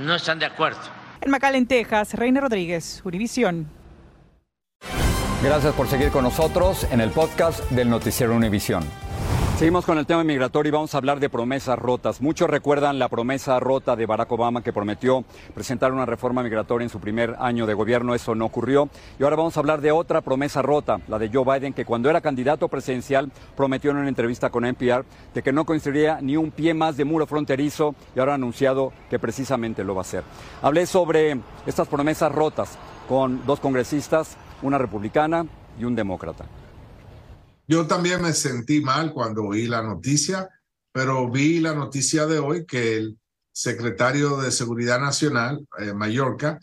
no 0.04 0.16
están 0.16 0.40
de 0.40 0.46
acuerdo. 0.46 0.80
En 1.22 1.32
McAllen, 1.32 1.68
Texas, 1.68 2.14
Reina 2.14 2.42
Rodríguez, 2.42 3.02
Univisión. 3.06 3.83
Gracias 5.44 5.74
por 5.74 5.88
seguir 5.88 6.10
con 6.10 6.24
nosotros 6.24 6.88
en 6.90 7.02
el 7.02 7.10
podcast 7.10 7.70
del 7.70 7.90
Noticiero 7.90 8.34
Univisión. 8.34 8.86
Seguimos 9.58 9.86
con 9.86 9.98
el 9.98 10.06
tema 10.06 10.24
migratorio 10.24 10.70
y 10.70 10.72
vamos 10.72 10.96
a 10.96 10.98
hablar 10.98 11.20
de 11.20 11.30
promesas 11.30 11.78
rotas. 11.78 12.22
Muchos 12.22 12.50
recuerdan 12.50 12.98
la 12.98 13.10
promesa 13.10 13.60
rota 13.60 13.98
de 13.98 14.06
Barack 14.06 14.32
Obama 14.32 14.64
que 14.64 14.72
prometió 14.72 15.26
presentar 15.54 15.92
una 15.92 16.06
reforma 16.06 16.44
migratoria 16.44 16.86
en 16.86 16.90
su 16.90 17.02
primer 17.02 17.36
año 17.40 17.66
de 17.66 17.74
gobierno. 17.74 18.16
Eso 18.16 18.36
no 18.36 18.46
ocurrió. 18.46 18.88
Y 19.20 19.24
ahora 19.24 19.36
vamos 19.36 19.58
a 19.58 19.60
hablar 19.60 19.82
de 19.82 19.92
otra 19.92 20.22
promesa 20.22 20.62
rota, 20.62 21.02
la 21.10 21.20
de 21.20 21.30
Joe 21.32 21.44
Biden, 21.44 21.74
que 21.74 21.84
cuando 21.84 22.10
era 22.10 22.22
candidato 22.22 22.70
presidencial 22.70 23.30
prometió 23.58 23.92
en 23.92 23.98
una 23.98 24.08
entrevista 24.08 24.50
con 24.50 24.64
NPR 24.64 25.04
de 25.34 25.44
que 25.44 25.52
no 25.52 25.66
construiría 25.66 26.20
ni 26.22 26.38
un 26.38 26.52
pie 26.52 26.74
más 26.74 26.96
de 26.96 27.04
muro 27.04 27.28
fronterizo 27.28 27.96
y 28.16 28.20
ahora 28.20 28.32
ha 28.32 28.36
anunciado 28.36 28.94
que 29.10 29.20
precisamente 29.20 29.84
lo 29.84 29.94
va 29.94 30.02
a 30.02 30.08
hacer. 30.08 30.24
Hablé 30.62 30.86
sobre 30.86 31.38
estas 31.66 31.90
promesas 31.90 32.32
rotas 32.32 32.78
con 33.08 33.46
dos 33.46 33.60
congresistas, 33.60 34.38
una 34.64 34.78
republicana 34.78 35.46
y 35.80 35.86
un 35.86 35.96
demócrata. 35.96 36.46
Yo 37.68 37.88
también 37.88 38.22
me 38.22 38.34
sentí 38.34 38.82
mal 38.82 39.14
cuando 39.14 39.44
oí 39.44 39.68
la 39.68 39.82
noticia, 39.82 40.50
pero 40.92 41.30
vi 41.30 41.60
la 41.60 41.74
noticia 41.74 42.26
de 42.26 42.40
hoy 42.40 42.66
que 42.66 42.98
el 42.98 43.18
secretario 43.54 44.38
de 44.38 44.52
Seguridad 44.52 45.00
Nacional, 45.00 45.66
eh, 45.80 45.94
Mallorca, 45.94 46.60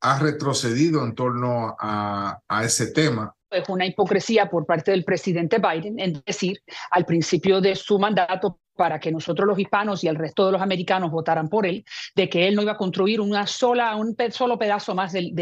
ha 0.00 0.18
retrocedido 0.18 1.04
en 1.04 1.14
torno 1.14 1.74
a, 1.78 2.38
a 2.46 2.64
ese 2.64 2.88
tema. 2.88 3.34
Es 3.50 3.68
una 3.68 3.86
hipocresía 3.86 4.50
por 4.50 4.66
parte 4.66 4.90
del 4.90 5.04
presidente 5.04 5.58
Biden 5.58 5.98
en 5.98 6.22
decir 6.26 6.60
al 6.90 7.06
principio 7.06 7.60
de 7.60 7.74
su 7.74 7.98
mandato 7.98 8.58
para 8.76 8.98
que 8.98 9.12
nosotros 9.12 9.46
los 9.46 9.58
hispanos 9.58 10.04
y 10.04 10.08
el 10.08 10.16
resto 10.16 10.46
de 10.46 10.52
los 10.52 10.62
americanos 10.62 11.10
votaran 11.10 11.48
por 11.48 11.66
él, 11.66 11.84
de 12.14 12.28
que 12.28 12.48
él 12.48 12.54
no 12.54 12.62
iba 12.62 12.72
a 12.72 12.76
construir 12.76 13.20
una 13.20 13.46
sola, 13.46 13.94
un 13.96 14.16
solo 14.30 14.58
pedazo 14.58 14.94
más 14.94 15.12
de 15.12 15.32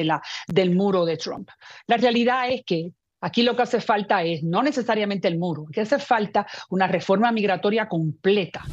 del 0.49 0.75
muro 0.75 1.05
de 1.05 1.17
Trump. 1.17 1.49
La 1.87 1.97
realidad 1.97 2.51
es 2.51 2.62
que 2.65 2.93
Aquí 3.25 3.45
lo 3.45 3.55
que 3.55 3.62
hace 3.62 3.81
falta 3.81 4.25
es 4.25 4.43
no 4.43 4.65
necesariamente 4.65 5.29
el 5.29 5.39
muro, 5.39 5.67
que 5.73 5.81
hace 5.81 6.01
falta 6.01 6.45
una 6.71 6.89
reforma 6.89 7.31
migratoria 7.31 7.89
completa. 7.89 8.65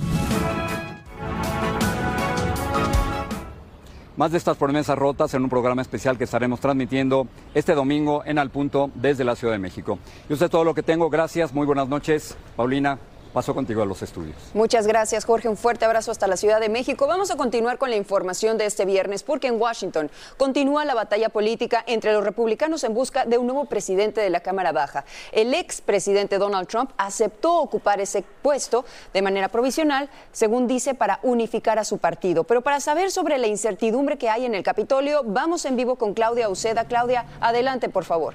Más 4.18 4.32
de 4.32 4.39
estas 4.39 4.58
promesas 4.58 4.98
rotas 4.98 5.36
en 5.36 5.44
un 5.44 5.50
programa 5.50 5.84
especial 5.84 6.18
que 6.18 6.24
estaremos 6.24 6.60
transmitiendo 6.60 7.28
este 7.54 7.75
domingo 7.75 8.24
en 8.25 8.39
Al 8.39 8.50
Punto 8.50 8.89
desde 8.96 9.24
la 9.24 9.36
Ciudad 9.36 9.54
de 9.54 9.60
México. 9.60 10.00
Y 10.28 10.34
usted 10.34 10.50
todo 10.50 10.63
lo 10.63 10.74
que 10.74 10.82
tengo. 10.82 11.12
Gracias, 11.12 11.54
muy 11.54 11.68
buenas 11.68 11.88
noches. 11.88 12.36
Paulina, 12.56 12.98
Paso 13.33 13.53
contigo 13.53 13.83
a 13.83 13.86
los 13.86 14.01
estudios. 14.01 14.36
Muchas 14.55 14.88
gracias, 14.88 15.24
Jorge. 15.24 15.48
Un 15.48 15.57
fuerte 15.57 15.86
abrazo 15.86 16.09
hasta 16.09 16.25
la 16.25 16.36
Ciudad 16.36 16.59
de 16.59 16.67
México. 16.67 17.05
Vamos 17.05 17.29
a 17.29 17.38
continuar 17.38 17.77
con 17.77 17.91
la 17.91 17.95
información 17.95 18.57
de 18.57 18.65
este 18.65 18.86
viernes 18.86 19.21
porque 19.21 19.48
en 19.48 19.62
Washington 19.62 20.09
continúa 20.38 20.83
la 20.83 20.95
batalla 20.95 21.29
política 21.29 21.83
entre 21.86 22.12
los 22.13 22.24
republicanos 22.24 22.83
en 22.83 22.95
busca 22.95 23.25
de 23.25 23.38
un 23.38 23.45
nuevo 23.45 23.65
presidente 23.65 24.19
de 24.19 24.31
la 24.31 24.39
Cámara 24.39 24.71
Baja. 24.71 25.05
El 25.31 25.53
ex 25.53 25.81
presidente 25.81 26.39
Donald 26.39 26.67
Trump 26.67 26.91
aceptó 26.98 27.57
ocupar 27.57 28.01
ese 28.01 28.24
puesto 28.41 28.83
de 29.13 29.21
manera 29.21 29.50
provisional, 29.50 30.09
según 30.31 30.65
dice, 30.65 30.95
para 30.95 31.19
unificar 31.21 31.77
a 31.77 31.83
su 31.83 32.00
partido. 32.00 32.45
Pero 32.45 32.62
para 32.62 32.79
saber 32.79 33.12
sobre 33.12 33.38
la 33.38 33.45
incertidumbre 33.45 34.17
que 34.17 34.29
hay 34.29 34.45
en 34.45 34.55
el 34.55 34.63
Capitolio, 34.63 35.21
vamos 35.24 35.65
en 35.65 35.75
vivo 35.75 35.98
con 35.98 36.15
Claudia 36.15 36.50
Uceda. 36.50 36.86
Claudia, 36.86 37.25
adelante, 37.41 37.89
por 37.89 38.05
favor. 38.05 38.33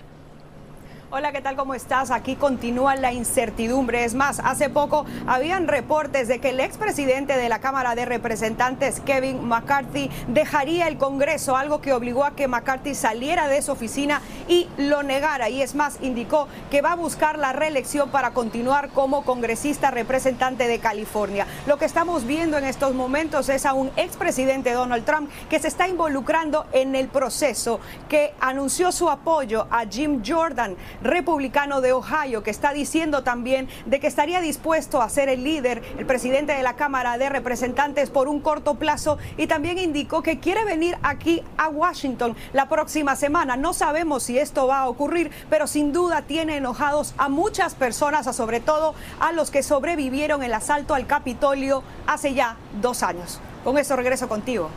Hola, 1.17 1.31
¿qué 1.31 1.41
tal? 1.41 1.55
¿Cómo 1.55 1.75
estás? 1.75 2.11
Aquí 2.11 2.35
continúa 2.35 2.97
la 2.97 3.13
incertidumbre. 3.13 4.03
Es 4.03 4.15
más, 4.15 4.41
hace 4.41 4.69
poco 4.69 5.07
habían 5.29 5.69
reportes 5.69 6.27
de 6.27 6.41
que 6.41 6.49
el 6.49 6.59
expresidente 6.59 7.37
de 7.37 7.49
la 7.49 7.61
Cámara 7.61 7.95
de 7.95 8.05
Representantes, 8.05 8.99
Kevin 8.99 9.47
McCarthy, 9.47 10.11
dejaría 10.27 10.89
el 10.89 10.99
Congreso, 10.99 11.57
algo 11.57 11.81
que 11.81 11.93
obligó 11.93 12.25
a 12.25 12.35
que 12.35 12.49
McCarthy 12.49 12.97
saliera 12.97 13.47
de 13.47 13.63
su 13.63 13.71
oficina 13.71 14.23
y 14.49 14.67
lo 14.77 15.05
negara. 15.05 15.49
Y 15.51 15.63
es 15.63 15.77
más, 15.77 15.99
indicó 16.03 16.49
que 16.69 16.83
va 16.83 16.91
a 16.91 16.97
buscar 16.97 17.39
la 17.39 17.53
reelección 17.53 18.11
para 18.11 18.33
continuar 18.33 18.89
como 18.89 19.23
congresista 19.23 19.93
representante 19.93 20.67
de 20.67 20.81
California. 20.81 21.47
Lo 21.69 21.79
que 21.79 21.85
estamos 21.85 22.27
viendo 22.27 22.59
en 22.59 22.65
estos 22.65 22.93
momentos 22.93 23.49
es 23.51 23.67
a 23.67 23.75
un 23.75 23.93
expresidente 23.97 24.73
Donald 24.73 25.05
Trump 25.05 25.31
que 25.49 25.61
se 25.61 25.69
está 25.69 25.87
involucrando 25.87 26.67
en 26.73 26.97
el 26.97 27.07
proceso, 27.07 27.79
que 28.09 28.35
anunció 28.41 28.91
su 28.91 29.09
apoyo 29.09 29.69
a 29.71 29.85
Jim 29.87 30.21
Jordan 30.27 30.75
republicano 31.05 31.81
de 31.81 31.93
Ohio, 31.93 32.43
que 32.43 32.51
está 32.51 32.73
diciendo 32.73 33.23
también 33.23 33.69
de 33.87 34.01
que 34.01 34.07
estaría 34.07 34.41
dispuesto 34.41 35.01
a 35.01 35.09
ser 35.09 35.29
el 35.29 35.45
líder, 35.45 35.83
el 35.99 36.07
presidente 36.07 36.55
de 36.55 36.63
la 36.63 36.75
Cámara 36.75 37.19
de 37.19 37.29
Representantes 37.29 38.11
por 38.11 38.27
un 38.27 38.41
corto 38.41 38.75
plazo 38.75 39.19
y 39.37 39.47
también 39.47 39.79
indicó 39.79 40.23
que 40.23 40.41
quiere 40.41 40.65
venir 40.65 40.97
aquí 41.03 41.43
a 41.59 41.69
Washington 41.69 42.35
la 42.53 42.69
próxima 42.69 43.15
semana. 43.15 43.57
No 43.57 43.75
sabemos 43.75 44.25
si 44.25 44.39
esto 44.39 44.67
va 44.67 44.81
a 44.81 44.89
ocurrir, 44.89 45.31
pero 45.51 45.67
sin 45.67 45.93
duda 45.93 46.23
tiene 46.23 46.57
enojados 46.57 47.15
a 47.19 47.29
muchas 47.29 47.75
personas, 47.75 48.27
a 48.27 48.33
sobre 48.33 48.61
todo 48.61 48.95
a 49.21 49.33
los 49.33 49.51
que 49.51 49.63
sobrevivieron 49.63 50.43
el 50.43 50.55
asalto 50.55 50.95
al 50.95 51.07
Capitolio 51.07 51.83
hace 52.07 52.35
ya 52.35 52.57
dos 52.81 53.03
años. 53.03 53.41
Con 53.63 53.79
eso 53.79 53.95
regreso 53.97 54.29
contigo. 54.29 54.71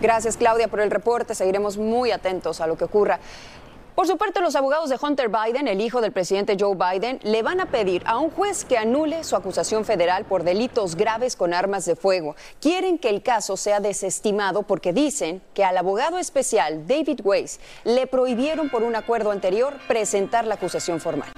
Gracias 0.00 0.36
Claudia 0.36 0.68
por 0.68 0.80
el 0.80 0.90
reporte, 0.90 1.34
seguiremos 1.34 1.78
muy 1.78 2.10
atentos 2.10 2.60
a 2.60 2.66
lo 2.66 2.76
que 2.76 2.84
ocurra. 2.84 3.20
Por 3.94 4.08
su 4.08 4.16
parte, 4.16 4.40
los 4.40 4.56
abogados 4.56 4.90
de 4.90 4.98
Hunter 5.00 5.28
Biden, 5.28 5.68
el 5.68 5.80
hijo 5.80 6.00
del 6.00 6.10
presidente 6.10 6.56
Joe 6.58 6.74
Biden, 6.74 7.20
le 7.22 7.44
van 7.44 7.60
a 7.60 7.66
pedir 7.66 8.02
a 8.06 8.18
un 8.18 8.28
juez 8.28 8.64
que 8.64 8.76
anule 8.76 9.22
su 9.22 9.36
acusación 9.36 9.84
federal 9.84 10.24
por 10.24 10.42
delitos 10.42 10.96
graves 10.96 11.36
con 11.36 11.54
armas 11.54 11.84
de 11.84 11.94
fuego. 11.94 12.34
Quieren 12.60 12.98
que 12.98 13.08
el 13.08 13.22
caso 13.22 13.56
sea 13.56 13.78
desestimado 13.78 14.64
porque 14.64 14.92
dicen 14.92 15.40
que 15.54 15.64
al 15.64 15.76
abogado 15.76 16.18
especial 16.18 16.88
David 16.88 17.20
Weiss 17.22 17.60
le 17.84 18.08
prohibieron 18.08 18.68
por 18.68 18.82
un 18.82 18.96
acuerdo 18.96 19.30
anterior 19.30 19.74
presentar 19.86 20.44
la 20.44 20.56
acusación 20.56 20.98
formal. 20.98 21.30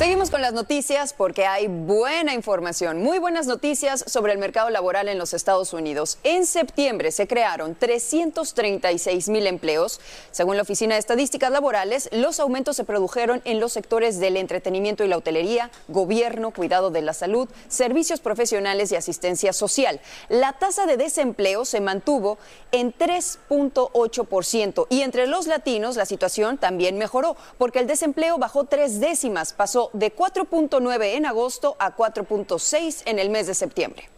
Seguimos 0.00 0.30
con 0.30 0.40
las 0.40 0.54
noticias 0.54 1.12
porque 1.12 1.44
hay 1.44 1.66
buena 1.66 2.32
información, 2.32 3.02
muy 3.02 3.18
buenas 3.18 3.46
noticias 3.46 4.02
sobre 4.06 4.32
el 4.32 4.38
mercado 4.38 4.70
laboral 4.70 5.10
en 5.10 5.18
los 5.18 5.34
Estados 5.34 5.74
Unidos. 5.74 6.16
En 6.24 6.46
septiembre 6.46 7.12
se 7.12 7.26
crearon 7.26 7.74
336 7.74 9.28
mil 9.28 9.46
empleos. 9.46 10.00
Según 10.30 10.56
la 10.56 10.62
Oficina 10.62 10.94
de 10.94 11.00
Estadísticas 11.00 11.50
Laborales, 11.50 12.08
los 12.12 12.40
aumentos 12.40 12.76
se 12.76 12.84
produjeron 12.84 13.42
en 13.44 13.60
los 13.60 13.74
sectores 13.74 14.18
del 14.18 14.38
entretenimiento 14.38 15.04
y 15.04 15.08
la 15.08 15.18
hotelería, 15.18 15.70
gobierno, 15.88 16.50
cuidado 16.50 16.90
de 16.90 17.02
la 17.02 17.12
salud, 17.12 17.46
servicios 17.68 18.20
profesionales 18.20 18.90
y 18.92 18.96
asistencia 18.96 19.52
social. 19.52 20.00
La 20.30 20.54
tasa 20.54 20.86
de 20.86 20.96
desempleo 20.96 21.66
se 21.66 21.82
mantuvo 21.82 22.38
en 22.72 22.94
3.8% 22.94 24.86
y 24.88 25.02
entre 25.02 25.26
los 25.26 25.46
latinos 25.46 25.96
la 25.96 26.06
situación 26.06 26.56
también 26.56 26.96
mejoró 26.96 27.36
porque 27.58 27.80
el 27.80 27.86
desempleo 27.86 28.38
bajó 28.38 28.64
tres 28.64 28.98
décimas, 28.98 29.52
pasó 29.52 29.89
de 29.92 30.14
4.9 30.14 31.16
en 31.16 31.26
agosto 31.26 31.76
a 31.78 31.96
4.6 31.96 33.02
en 33.06 33.18
el 33.18 33.30
mes 33.30 33.46
de 33.46 33.54
septiembre. 33.54 34.08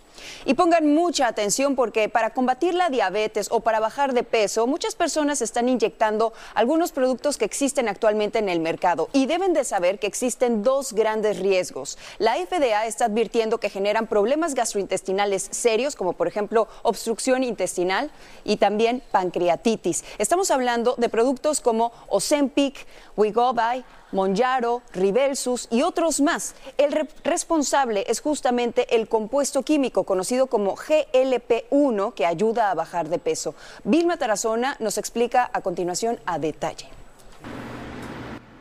Y 0.44 0.54
pongan 0.54 0.94
mucha 0.94 1.26
atención 1.26 1.76
porque 1.76 2.08
para 2.08 2.30
combatir 2.30 2.74
la 2.74 2.90
diabetes 2.90 3.48
o 3.50 3.60
para 3.60 3.80
bajar 3.80 4.14
de 4.14 4.22
peso, 4.22 4.66
muchas 4.66 4.94
personas 4.94 5.42
están 5.42 5.68
inyectando 5.68 6.32
algunos 6.54 6.92
productos 6.92 7.36
que 7.36 7.44
existen 7.44 7.88
actualmente 7.88 8.38
en 8.38 8.48
el 8.48 8.60
mercado 8.60 9.08
y 9.12 9.26
deben 9.26 9.52
de 9.52 9.64
saber 9.64 9.98
que 9.98 10.06
existen 10.06 10.62
dos 10.62 10.92
grandes 10.92 11.38
riesgos. 11.38 11.98
La 12.18 12.34
FDA 12.34 12.86
está 12.86 13.06
advirtiendo 13.06 13.58
que 13.58 13.70
generan 13.70 14.06
problemas 14.06 14.54
gastrointestinales 14.54 15.48
serios, 15.50 15.96
como 15.96 16.12
por 16.12 16.28
ejemplo 16.28 16.68
obstrucción 16.82 17.44
intestinal 17.44 18.10
y 18.44 18.56
también 18.56 19.02
pancreatitis. 19.10 20.04
Estamos 20.18 20.50
hablando 20.50 20.94
de 20.96 21.08
productos 21.08 21.60
como 21.60 21.92
Ozempic, 22.08 22.86
Wegovy, 23.16 23.84
Monjaro, 24.12 24.82
Ribelsus 24.92 25.68
y 25.70 25.82
otros 25.82 26.20
más. 26.20 26.54
El 26.76 27.08
responsable 27.24 28.04
es 28.06 28.20
justamente 28.20 28.94
el 28.94 29.08
compuesto 29.08 29.62
químico 29.62 30.01
conocido 30.04 30.46
como 30.46 30.76
GLP-1 30.76 32.14
que 32.14 32.26
ayuda 32.26 32.70
a 32.70 32.74
bajar 32.74 33.08
de 33.08 33.18
peso. 33.18 33.54
Vilma 33.84 34.16
Tarazona 34.16 34.76
nos 34.80 34.98
explica 34.98 35.50
a 35.52 35.60
continuación 35.60 36.18
a 36.26 36.38
detalle. 36.38 36.88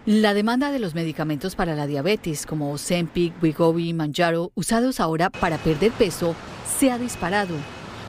La 0.05 0.33
demanda 0.33 0.71
de 0.71 0.79
los 0.79 0.95
medicamentos 0.95 1.55
para 1.55 1.75
la 1.75 1.85
diabetes 1.85 2.47
como 2.47 2.71
Ozempic, 2.71 3.33
Wegovy 3.41 3.93
Manjaro, 3.93 4.51
usados 4.55 4.99
ahora 4.99 5.29
para 5.29 5.57
perder 5.57 5.91
peso, 5.91 6.35
se 6.79 6.89
ha 6.89 6.97
disparado 6.97 7.53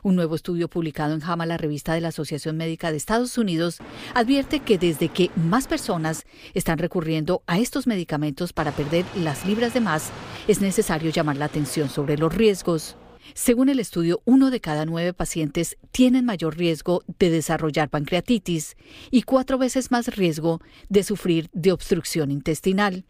un 0.03 0.15
nuevo 0.15 0.35
estudio 0.35 0.67
publicado 0.67 1.13
en 1.13 1.21
JAMA, 1.21 1.45
la 1.45 1.57
revista 1.57 1.93
de 1.93 2.01
la 2.01 2.09
Asociación 2.09 2.57
Médica 2.57 2.91
de 2.91 2.97
Estados 2.97 3.37
Unidos, 3.37 3.79
advierte 4.13 4.59
que 4.59 4.77
desde 4.77 5.09
que 5.09 5.31
más 5.35 5.67
personas 5.67 6.25
están 6.53 6.77
recurriendo 6.77 7.41
a 7.47 7.57
estos 7.57 7.87
medicamentos 7.87 8.53
para 8.53 8.71
perder 8.71 9.05
las 9.15 9.45
libras 9.45 9.73
de 9.73 9.79
más, 9.79 10.09
es 10.47 10.61
necesario 10.61 11.09
llamar 11.09 11.37
la 11.37 11.45
atención 11.45 11.89
sobre 11.89 12.17
los 12.17 12.33
riesgos. 12.33 12.97
Según 13.33 13.69
el 13.69 13.79
estudio, 13.79 14.21
uno 14.25 14.51
de 14.51 14.61
cada 14.61 14.85
nueve 14.85 15.13
pacientes 15.13 15.77
tienen 15.91 16.25
mayor 16.25 16.57
riesgo 16.57 17.03
de 17.19 17.29
desarrollar 17.29 17.89
pancreatitis 17.89 18.75
y 19.11 19.23
cuatro 19.23 19.57
veces 19.57 19.91
más 19.91 20.15
riesgo 20.15 20.61
de 20.89 21.03
sufrir 21.03 21.49
de 21.53 21.71
obstrucción 21.71 22.31
intestinal 22.31 23.05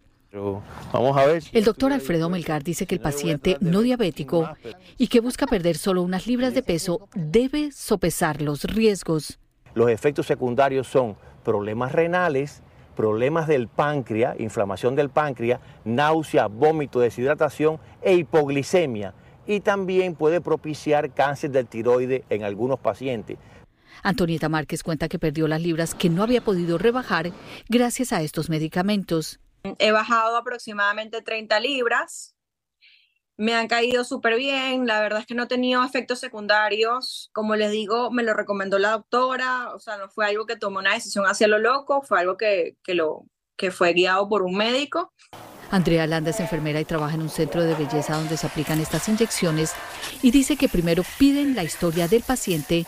vamos 0.91 1.17
a 1.17 1.25
ver. 1.25 1.43
El 1.51 1.63
doctor 1.63 1.93
Alfredo 1.93 2.29
Melgar 2.29 2.63
dice 2.63 2.85
que 2.85 2.95
el 2.95 3.01
paciente 3.01 3.57
no 3.59 3.81
diabético 3.81 4.49
y 4.97 5.07
que 5.07 5.19
busca 5.19 5.45
perder 5.45 5.77
solo 5.77 6.01
unas 6.01 6.27
libras 6.27 6.53
de 6.53 6.63
peso 6.63 7.07
debe 7.15 7.71
sopesar 7.71 8.41
los 8.41 8.63
riesgos. 8.63 9.39
Los 9.75 9.89
efectos 9.89 10.25
secundarios 10.25 10.87
son 10.87 11.15
problemas 11.43 11.91
renales, 11.91 12.61
problemas 12.95 13.47
del 13.47 13.67
páncreas, 13.67 14.39
inflamación 14.39 14.95
del 14.95 15.09
páncreas, 15.09 15.59
náusea, 15.83 16.47
vómito, 16.47 16.99
deshidratación 16.99 17.79
e 18.01 18.15
hipoglicemia. 18.15 19.13
Y 19.45 19.59
también 19.59 20.15
puede 20.15 20.41
propiciar 20.41 21.13
cáncer 21.13 21.51
del 21.51 21.67
tiroide 21.67 22.23
en 22.29 22.43
algunos 22.43 22.79
pacientes. 22.79 23.37
Antonieta 24.01 24.49
Márquez 24.49 24.83
cuenta 24.83 25.07
que 25.07 25.19
perdió 25.19 25.47
las 25.47 25.61
libras 25.61 25.95
que 25.95 26.09
no 26.09 26.23
había 26.23 26.41
podido 26.41 26.77
rebajar 26.77 27.31
gracias 27.69 28.11
a 28.11 28.21
estos 28.21 28.49
medicamentos. 28.49 29.39
He 29.79 29.91
bajado 29.91 30.35
aproximadamente 30.35 31.21
30 31.21 31.59
libras. 31.61 32.35
Me 33.37 33.55
han 33.55 33.67
caído 33.67 34.03
súper 34.03 34.35
bien. 34.35 34.85
La 34.85 35.01
verdad 35.01 35.21
es 35.21 35.25
que 35.25 35.35
no 35.35 35.43
he 35.43 35.47
tenido 35.47 35.83
efectos 35.83 36.19
secundarios. 36.19 37.29
Como 37.33 37.55
les 37.55 37.71
digo, 37.71 38.11
me 38.11 38.23
lo 38.23 38.33
recomendó 38.33 38.77
la 38.77 38.91
doctora. 38.91 39.73
O 39.73 39.79
sea, 39.79 39.97
no 39.97 40.09
fue 40.09 40.25
algo 40.25 40.45
que 40.45 40.57
tomó 40.57 40.79
una 40.79 40.93
decisión 40.93 41.25
hacia 41.25 41.47
lo 41.47 41.59
loco. 41.59 42.01
Fue 42.01 42.19
algo 42.19 42.37
que, 42.37 42.75
que, 42.83 42.93
lo, 42.93 43.25
que 43.55 43.71
fue 43.71 43.93
guiado 43.93 44.27
por 44.27 44.43
un 44.43 44.55
médico. 44.55 45.13
Andrea 45.73 46.05
Landa 46.05 46.29
es 46.29 46.39
enfermera 46.39 46.79
y 46.79 46.85
trabaja 46.85 47.15
en 47.15 47.23
un 47.23 47.29
centro 47.29 47.63
de 47.63 47.73
belleza 47.73 48.15
donde 48.15 48.37
se 48.37 48.45
aplican 48.45 48.79
estas 48.79 49.09
inyecciones 49.09 49.73
y 50.21 50.29
dice 50.29 50.55
que 50.55 50.69
primero 50.69 51.01
piden 51.17 51.55
la 51.55 51.63
historia 51.63 52.07
del 52.07 52.21
paciente 52.21 52.85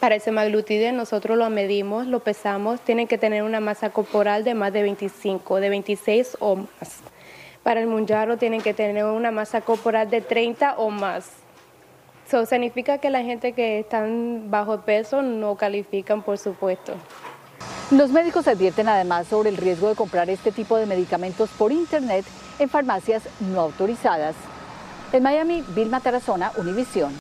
para 0.00 0.14
el 0.14 0.20
semaglutide 0.20 0.92
nosotros 0.92 1.36
lo 1.36 1.50
medimos, 1.50 2.06
lo 2.06 2.20
pesamos, 2.20 2.80
tienen 2.80 3.08
que 3.08 3.18
tener 3.18 3.42
una 3.42 3.58
masa 3.58 3.90
corporal 3.90 4.44
de 4.44 4.54
más 4.54 4.72
de 4.72 4.82
25, 4.82 5.58
de 5.58 5.70
26 5.70 6.36
o 6.38 6.56
más. 6.56 7.00
Para 7.64 7.80
el 7.80 7.88
Munjaro 7.88 8.36
tienen 8.36 8.60
que 8.60 8.74
tener 8.74 9.04
una 9.04 9.32
masa 9.32 9.60
corporal 9.60 10.08
de 10.08 10.20
30 10.20 10.74
o 10.76 10.90
más. 10.90 11.32
Eso 12.28 12.46
significa 12.46 12.98
que 12.98 13.10
la 13.10 13.24
gente 13.24 13.54
que 13.54 13.80
están 13.80 14.50
bajo 14.50 14.82
peso 14.82 15.22
no 15.22 15.56
califican, 15.56 16.22
por 16.22 16.38
supuesto. 16.38 16.94
Los 17.90 18.10
médicos 18.10 18.46
advierten 18.46 18.86
además 18.86 19.28
sobre 19.28 19.48
el 19.48 19.56
riesgo 19.56 19.88
de 19.88 19.94
comprar 19.94 20.28
este 20.28 20.52
tipo 20.52 20.76
de 20.76 20.84
medicamentos 20.84 21.48
por 21.56 21.72
Internet 21.72 22.26
en 22.58 22.68
farmacias 22.68 23.22
no 23.40 23.60
autorizadas. 23.60 24.36
En 25.10 25.22
Miami, 25.22 25.64
Vilma 25.74 26.00
Tarazona, 26.00 26.52
Univisión. 26.58 27.17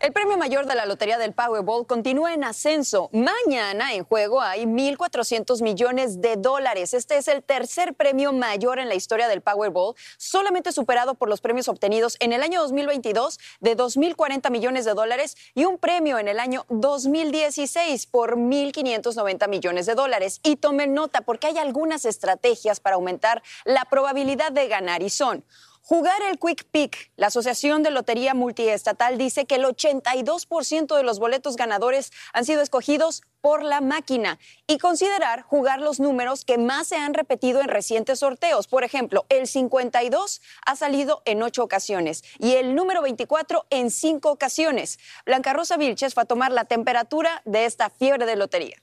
El 0.00 0.12
premio 0.12 0.38
mayor 0.38 0.66
de 0.66 0.76
la 0.76 0.86
Lotería 0.86 1.18
del 1.18 1.32
Powerball 1.32 1.84
continúa 1.84 2.32
en 2.32 2.44
ascenso. 2.44 3.10
Mañana 3.12 3.94
en 3.94 4.04
juego 4.04 4.40
hay 4.40 4.62
1.400 4.62 5.60
millones 5.60 6.20
de 6.20 6.36
dólares. 6.36 6.94
Este 6.94 7.16
es 7.16 7.26
el 7.26 7.42
tercer 7.42 7.94
premio 7.94 8.32
mayor 8.32 8.78
en 8.78 8.88
la 8.88 8.94
historia 8.94 9.26
del 9.26 9.40
Powerball, 9.40 9.96
solamente 10.16 10.70
superado 10.70 11.16
por 11.16 11.28
los 11.28 11.40
premios 11.40 11.66
obtenidos 11.66 12.16
en 12.20 12.32
el 12.32 12.44
año 12.44 12.60
2022 12.62 13.40
de 13.58 13.76
2.040 13.76 14.52
millones 14.52 14.84
de 14.84 14.94
dólares 14.94 15.36
y 15.56 15.64
un 15.64 15.78
premio 15.78 16.20
en 16.20 16.28
el 16.28 16.38
año 16.38 16.64
2016 16.68 18.06
por 18.06 18.36
1.590 18.36 19.48
millones 19.48 19.86
de 19.86 19.96
dólares. 19.96 20.38
Y 20.44 20.54
tomen 20.56 20.94
nota 20.94 21.22
porque 21.22 21.48
hay 21.48 21.58
algunas 21.58 22.04
estrategias 22.04 22.78
para 22.78 22.94
aumentar 22.94 23.42
la 23.64 23.84
probabilidad 23.86 24.52
de 24.52 24.68
ganar 24.68 25.02
y 25.02 25.10
son 25.10 25.42
Jugar 25.88 26.20
el 26.30 26.38
Quick 26.38 26.66
Pick. 26.70 27.10
La 27.16 27.28
Asociación 27.28 27.82
de 27.82 27.90
Lotería 27.90 28.34
Multiestatal 28.34 29.16
dice 29.16 29.46
que 29.46 29.54
el 29.54 29.64
82% 29.64 30.94
de 30.94 31.02
los 31.02 31.18
boletos 31.18 31.56
ganadores 31.56 32.12
han 32.34 32.44
sido 32.44 32.60
escogidos 32.60 33.22
por 33.40 33.64
la 33.64 33.80
máquina 33.80 34.38
y 34.66 34.76
considerar 34.76 35.40
jugar 35.40 35.80
los 35.80 35.98
números 35.98 36.44
que 36.44 36.58
más 36.58 36.88
se 36.88 36.96
han 36.96 37.14
repetido 37.14 37.62
en 37.62 37.68
recientes 37.68 38.18
sorteos. 38.18 38.68
Por 38.68 38.84
ejemplo, 38.84 39.24
el 39.30 39.46
52 39.46 40.42
ha 40.66 40.76
salido 40.76 41.22
en 41.24 41.42
ocho 41.42 41.64
ocasiones 41.64 42.22
y 42.38 42.56
el 42.56 42.74
número 42.74 43.00
24 43.00 43.64
en 43.70 43.90
cinco 43.90 44.30
ocasiones. 44.30 44.98
Blanca 45.24 45.54
Rosa 45.54 45.78
Vilches 45.78 46.12
fue 46.12 46.24
a 46.24 46.26
tomar 46.26 46.52
la 46.52 46.66
temperatura 46.66 47.40
de 47.46 47.64
esta 47.64 47.88
fiebre 47.88 48.26
de 48.26 48.36
lotería. 48.36 48.76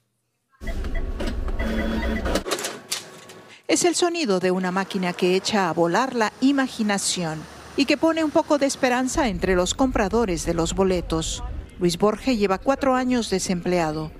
Es 3.68 3.84
el 3.84 3.96
sonido 3.96 4.40
de 4.40 4.52
una 4.52 4.72
máquina 4.72 5.14
que 5.14 5.36
echa 5.36 5.70
a 5.70 5.74
volar 5.74 6.14
la 6.14 6.32
imaginación 6.40 7.40
y 7.76 7.86
que 7.86 7.98
pone 7.98 8.24
un 8.24 8.30
poco 8.30 8.60
de 8.60 8.68
esperanza 8.68 9.28
entre 9.28 9.56
los 9.56 9.74
compradores 9.74 10.46
de 10.46 10.54
los 10.54 10.76
boletos. 10.76 11.44
Luis 11.80 11.98
Borge 11.98 12.38
lleva 12.38 12.60
cuatro 12.60 12.94
años 12.94 13.30
desempleado. 13.30 14.12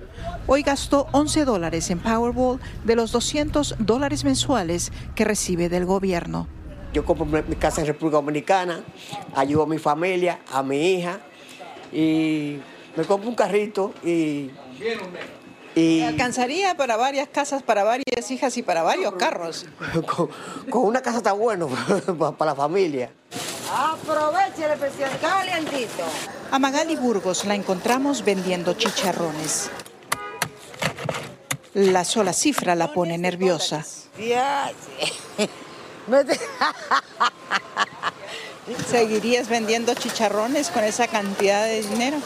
Hoy 0.48 0.62
gastó 0.62 1.06
11 1.12 1.44
dólares 1.44 1.90
en 1.90 2.00
Powerball 2.00 2.58
de 2.84 2.96
los 2.96 3.12
200 3.12 3.76
dólares 3.78 4.24
mensuales 4.24 4.90
que 5.14 5.24
recibe 5.24 5.68
del 5.68 5.84
gobierno. 5.84 6.48
Yo 6.92 7.04
compro 7.04 7.26
mi 7.26 7.56
casa 7.56 7.80
en 7.82 7.86
República 7.86 8.16
Dominicana, 8.16 8.80
ayudo 9.34 9.62
a 9.62 9.66
mi 9.66 9.78
familia, 9.78 10.40
a 10.52 10.62
mi 10.62 10.94
hija 10.94 11.20
y 11.92 12.58
me 12.96 13.04
compro 13.04 13.28
un 13.28 13.36
carrito 13.36 13.94
y 14.04 14.50
y 15.76 16.00
alcanzaría 16.00 16.74
para 16.74 16.96
varias 16.96 17.28
casas, 17.28 17.62
para 17.62 17.84
varias 17.84 18.30
hijas 18.30 18.56
y 18.56 18.62
para 18.62 18.82
varios 18.82 19.12
carros. 19.16 19.66
con, 20.06 20.30
una 20.70 21.02
casa 21.02 21.18
está 21.18 21.32
bueno 21.32 21.68
para 22.38 22.52
la 22.52 22.56
familia. 22.56 23.10
Aproveche 23.70 24.64
el 24.64 24.72
especial 24.72 25.10
calientito. 25.20 26.02
A 26.50 26.58
Magali 26.58 26.96
Burgos 26.96 27.44
la 27.44 27.54
encontramos 27.54 28.24
vendiendo 28.24 28.72
chicharrones. 28.72 29.68
La 31.74 32.06
sola 32.06 32.32
cifra 32.32 32.74
la 32.74 32.94
pone 32.94 33.18
nerviosa. 33.18 33.84
¿Seguirías 38.88 39.50
vendiendo 39.50 39.92
chicharrones 39.92 40.70
con 40.70 40.84
esa 40.84 41.06
cantidad 41.06 41.66
de 41.66 41.82
dinero? 41.82 42.16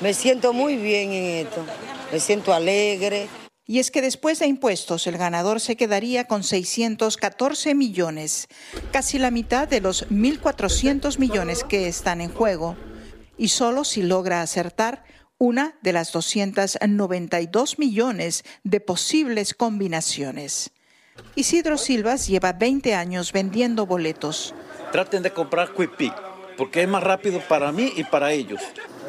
Me 0.00 0.14
siento 0.14 0.52
muy 0.52 0.76
bien 0.76 1.12
en 1.12 1.46
esto 1.46 1.64
me 2.12 2.20
siento 2.20 2.52
alegre. 2.52 3.28
Y 3.66 3.78
es 3.78 3.90
que 3.90 4.02
después 4.02 4.38
de 4.38 4.46
impuestos 4.46 5.06
el 5.06 5.16
ganador 5.16 5.60
se 5.60 5.76
quedaría 5.76 6.26
con 6.26 6.44
614 6.44 7.74
millones, 7.74 8.48
casi 8.90 9.18
la 9.18 9.30
mitad 9.30 9.66
de 9.66 9.80
los 9.80 10.08
1.400 10.10 11.18
millones 11.18 11.64
que 11.64 11.88
están 11.88 12.20
en 12.20 12.30
juego. 12.30 12.76
Y 13.38 13.48
solo 13.48 13.84
si 13.84 14.02
logra 14.02 14.42
acertar 14.42 15.04
una 15.38 15.76
de 15.82 15.92
las 15.92 16.12
292 16.12 17.78
millones 17.78 18.44
de 18.62 18.80
posibles 18.80 19.54
combinaciones. 19.54 20.70
Isidro 21.34 21.78
Silvas 21.78 22.26
lleva 22.28 22.52
20 22.52 22.94
años 22.94 23.32
vendiendo 23.32 23.86
boletos. 23.86 24.54
Traten 24.92 25.22
de 25.22 25.32
comprar 25.32 25.72
Quick 25.74 26.14
porque 26.56 26.82
es 26.82 26.88
más 26.88 27.02
rápido 27.02 27.40
para 27.48 27.72
mí 27.72 27.92
y 27.96 28.04
para 28.04 28.32
ellos. 28.32 28.60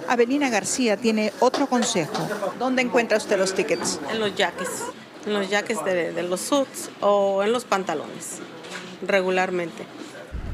Avelina 0.07 0.49
García 0.49 0.97
tiene 0.97 1.31
otro 1.39 1.67
consejo. 1.67 2.27
¿Dónde 2.59 2.81
encuentra 2.81 3.17
usted 3.17 3.37
los 3.37 3.53
tickets? 3.53 3.99
En 4.11 4.19
los 4.19 4.35
jackets, 4.35 4.83
en 5.25 5.33
los 5.33 5.49
jackets 5.49 5.83
de, 5.85 6.23
los 6.23 6.41
suits 6.41 6.89
o 7.01 7.43
en 7.43 7.51
los 7.51 7.65
pantalones, 7.65 8.39
regularmente. 9.05 9.83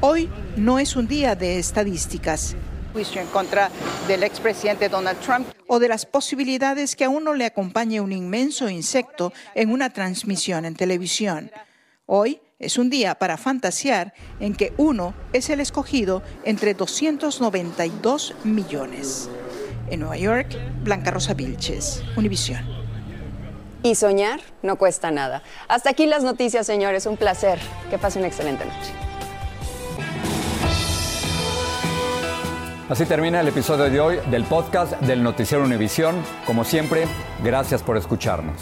Hoy 0.01 0.29
no 0.55 0.79
es 0.79 0.95
un 0.95 1.07
día 1.07 1.35
de 1.35 1.59
estadísticas. 1.59 2.55
Juicio 2.93 3.21
en 3.21 3.27
contra 3.27 3.69
del 4.07 4.23
expresidente 4.23 4.89
Donald 4.89 5.19
Trump 5.19 5.47
o 5.67 5.79
de 5.79 5.87
las 5.87 6.05
posibilidades 6.05 6.95
que 6.95 7.03
a 7.03 7.09
uno 7.09 7.33
le 7.33 7.45
acompañe 7.45 8.01
un 8.01 8.11
inmenso 8.11 8.69
insecto 8.69 9.31
en 9.53 9.71
una 9.71 9.91
transmisión 9.91 10.65
en 10.65 10.75
televisión. 10.75 11.51
Hoy 12.07 12.41
es 12.59 12.77
un 12.77 12.89
día 12.89 13.15
para 13.15 13.37
fantasear 13.37 14.13
en 14.41 14.53
que 14.53 14.73
uno 14.77 15.13
es 15.31 15.49
el 15.49 15.61
escogido 15.61 16.21
entre 16.43 16.73
292 16.73 18.35
millones. 18.43 19.29
En 19.89 20.01
Nueva 20.01 20.17
York, 20.17 20.55
Blanca 20.83 21.09
Rosa 21.09 21.33
Vilches, 21.33 22.03
Univisión. 22.17 22.63
Y 23.81 23.95
soñar 23.95 24.41
no 24.61 24.75
cuesta 24.75 25.09
nada. 25.09 25.41
Hasta 25.69 25.91
aquí 25.91 26.05
las 26.05 26.23
noticias, 26.23 26.67
señores. 26.67 27.05
Un 27.05 27.15
placer. 27.15 27.57
Que 27.89 27.97
pase 27.97 28.19
una 28.19 28.27
excelente 28.27 28.65
noche. 28.65 28.91
Así 32.89 33.05
termina 33.05 33.39
el 33.39 33.47
episodio 33.47 33.89
de 33.89 33.99
hoy 34.01 34.19
del 34.29 34.43
podcast 34.43 34.99
del 35.01 35.23
Noticiero 35.23 35.63
Univisión. 35.63 36.15
Como 36.45 36.65
siempre, 36.65 37.05
gracias 37.41 37.81
por 37.81 37.95
escucharnos. 37.95 38.61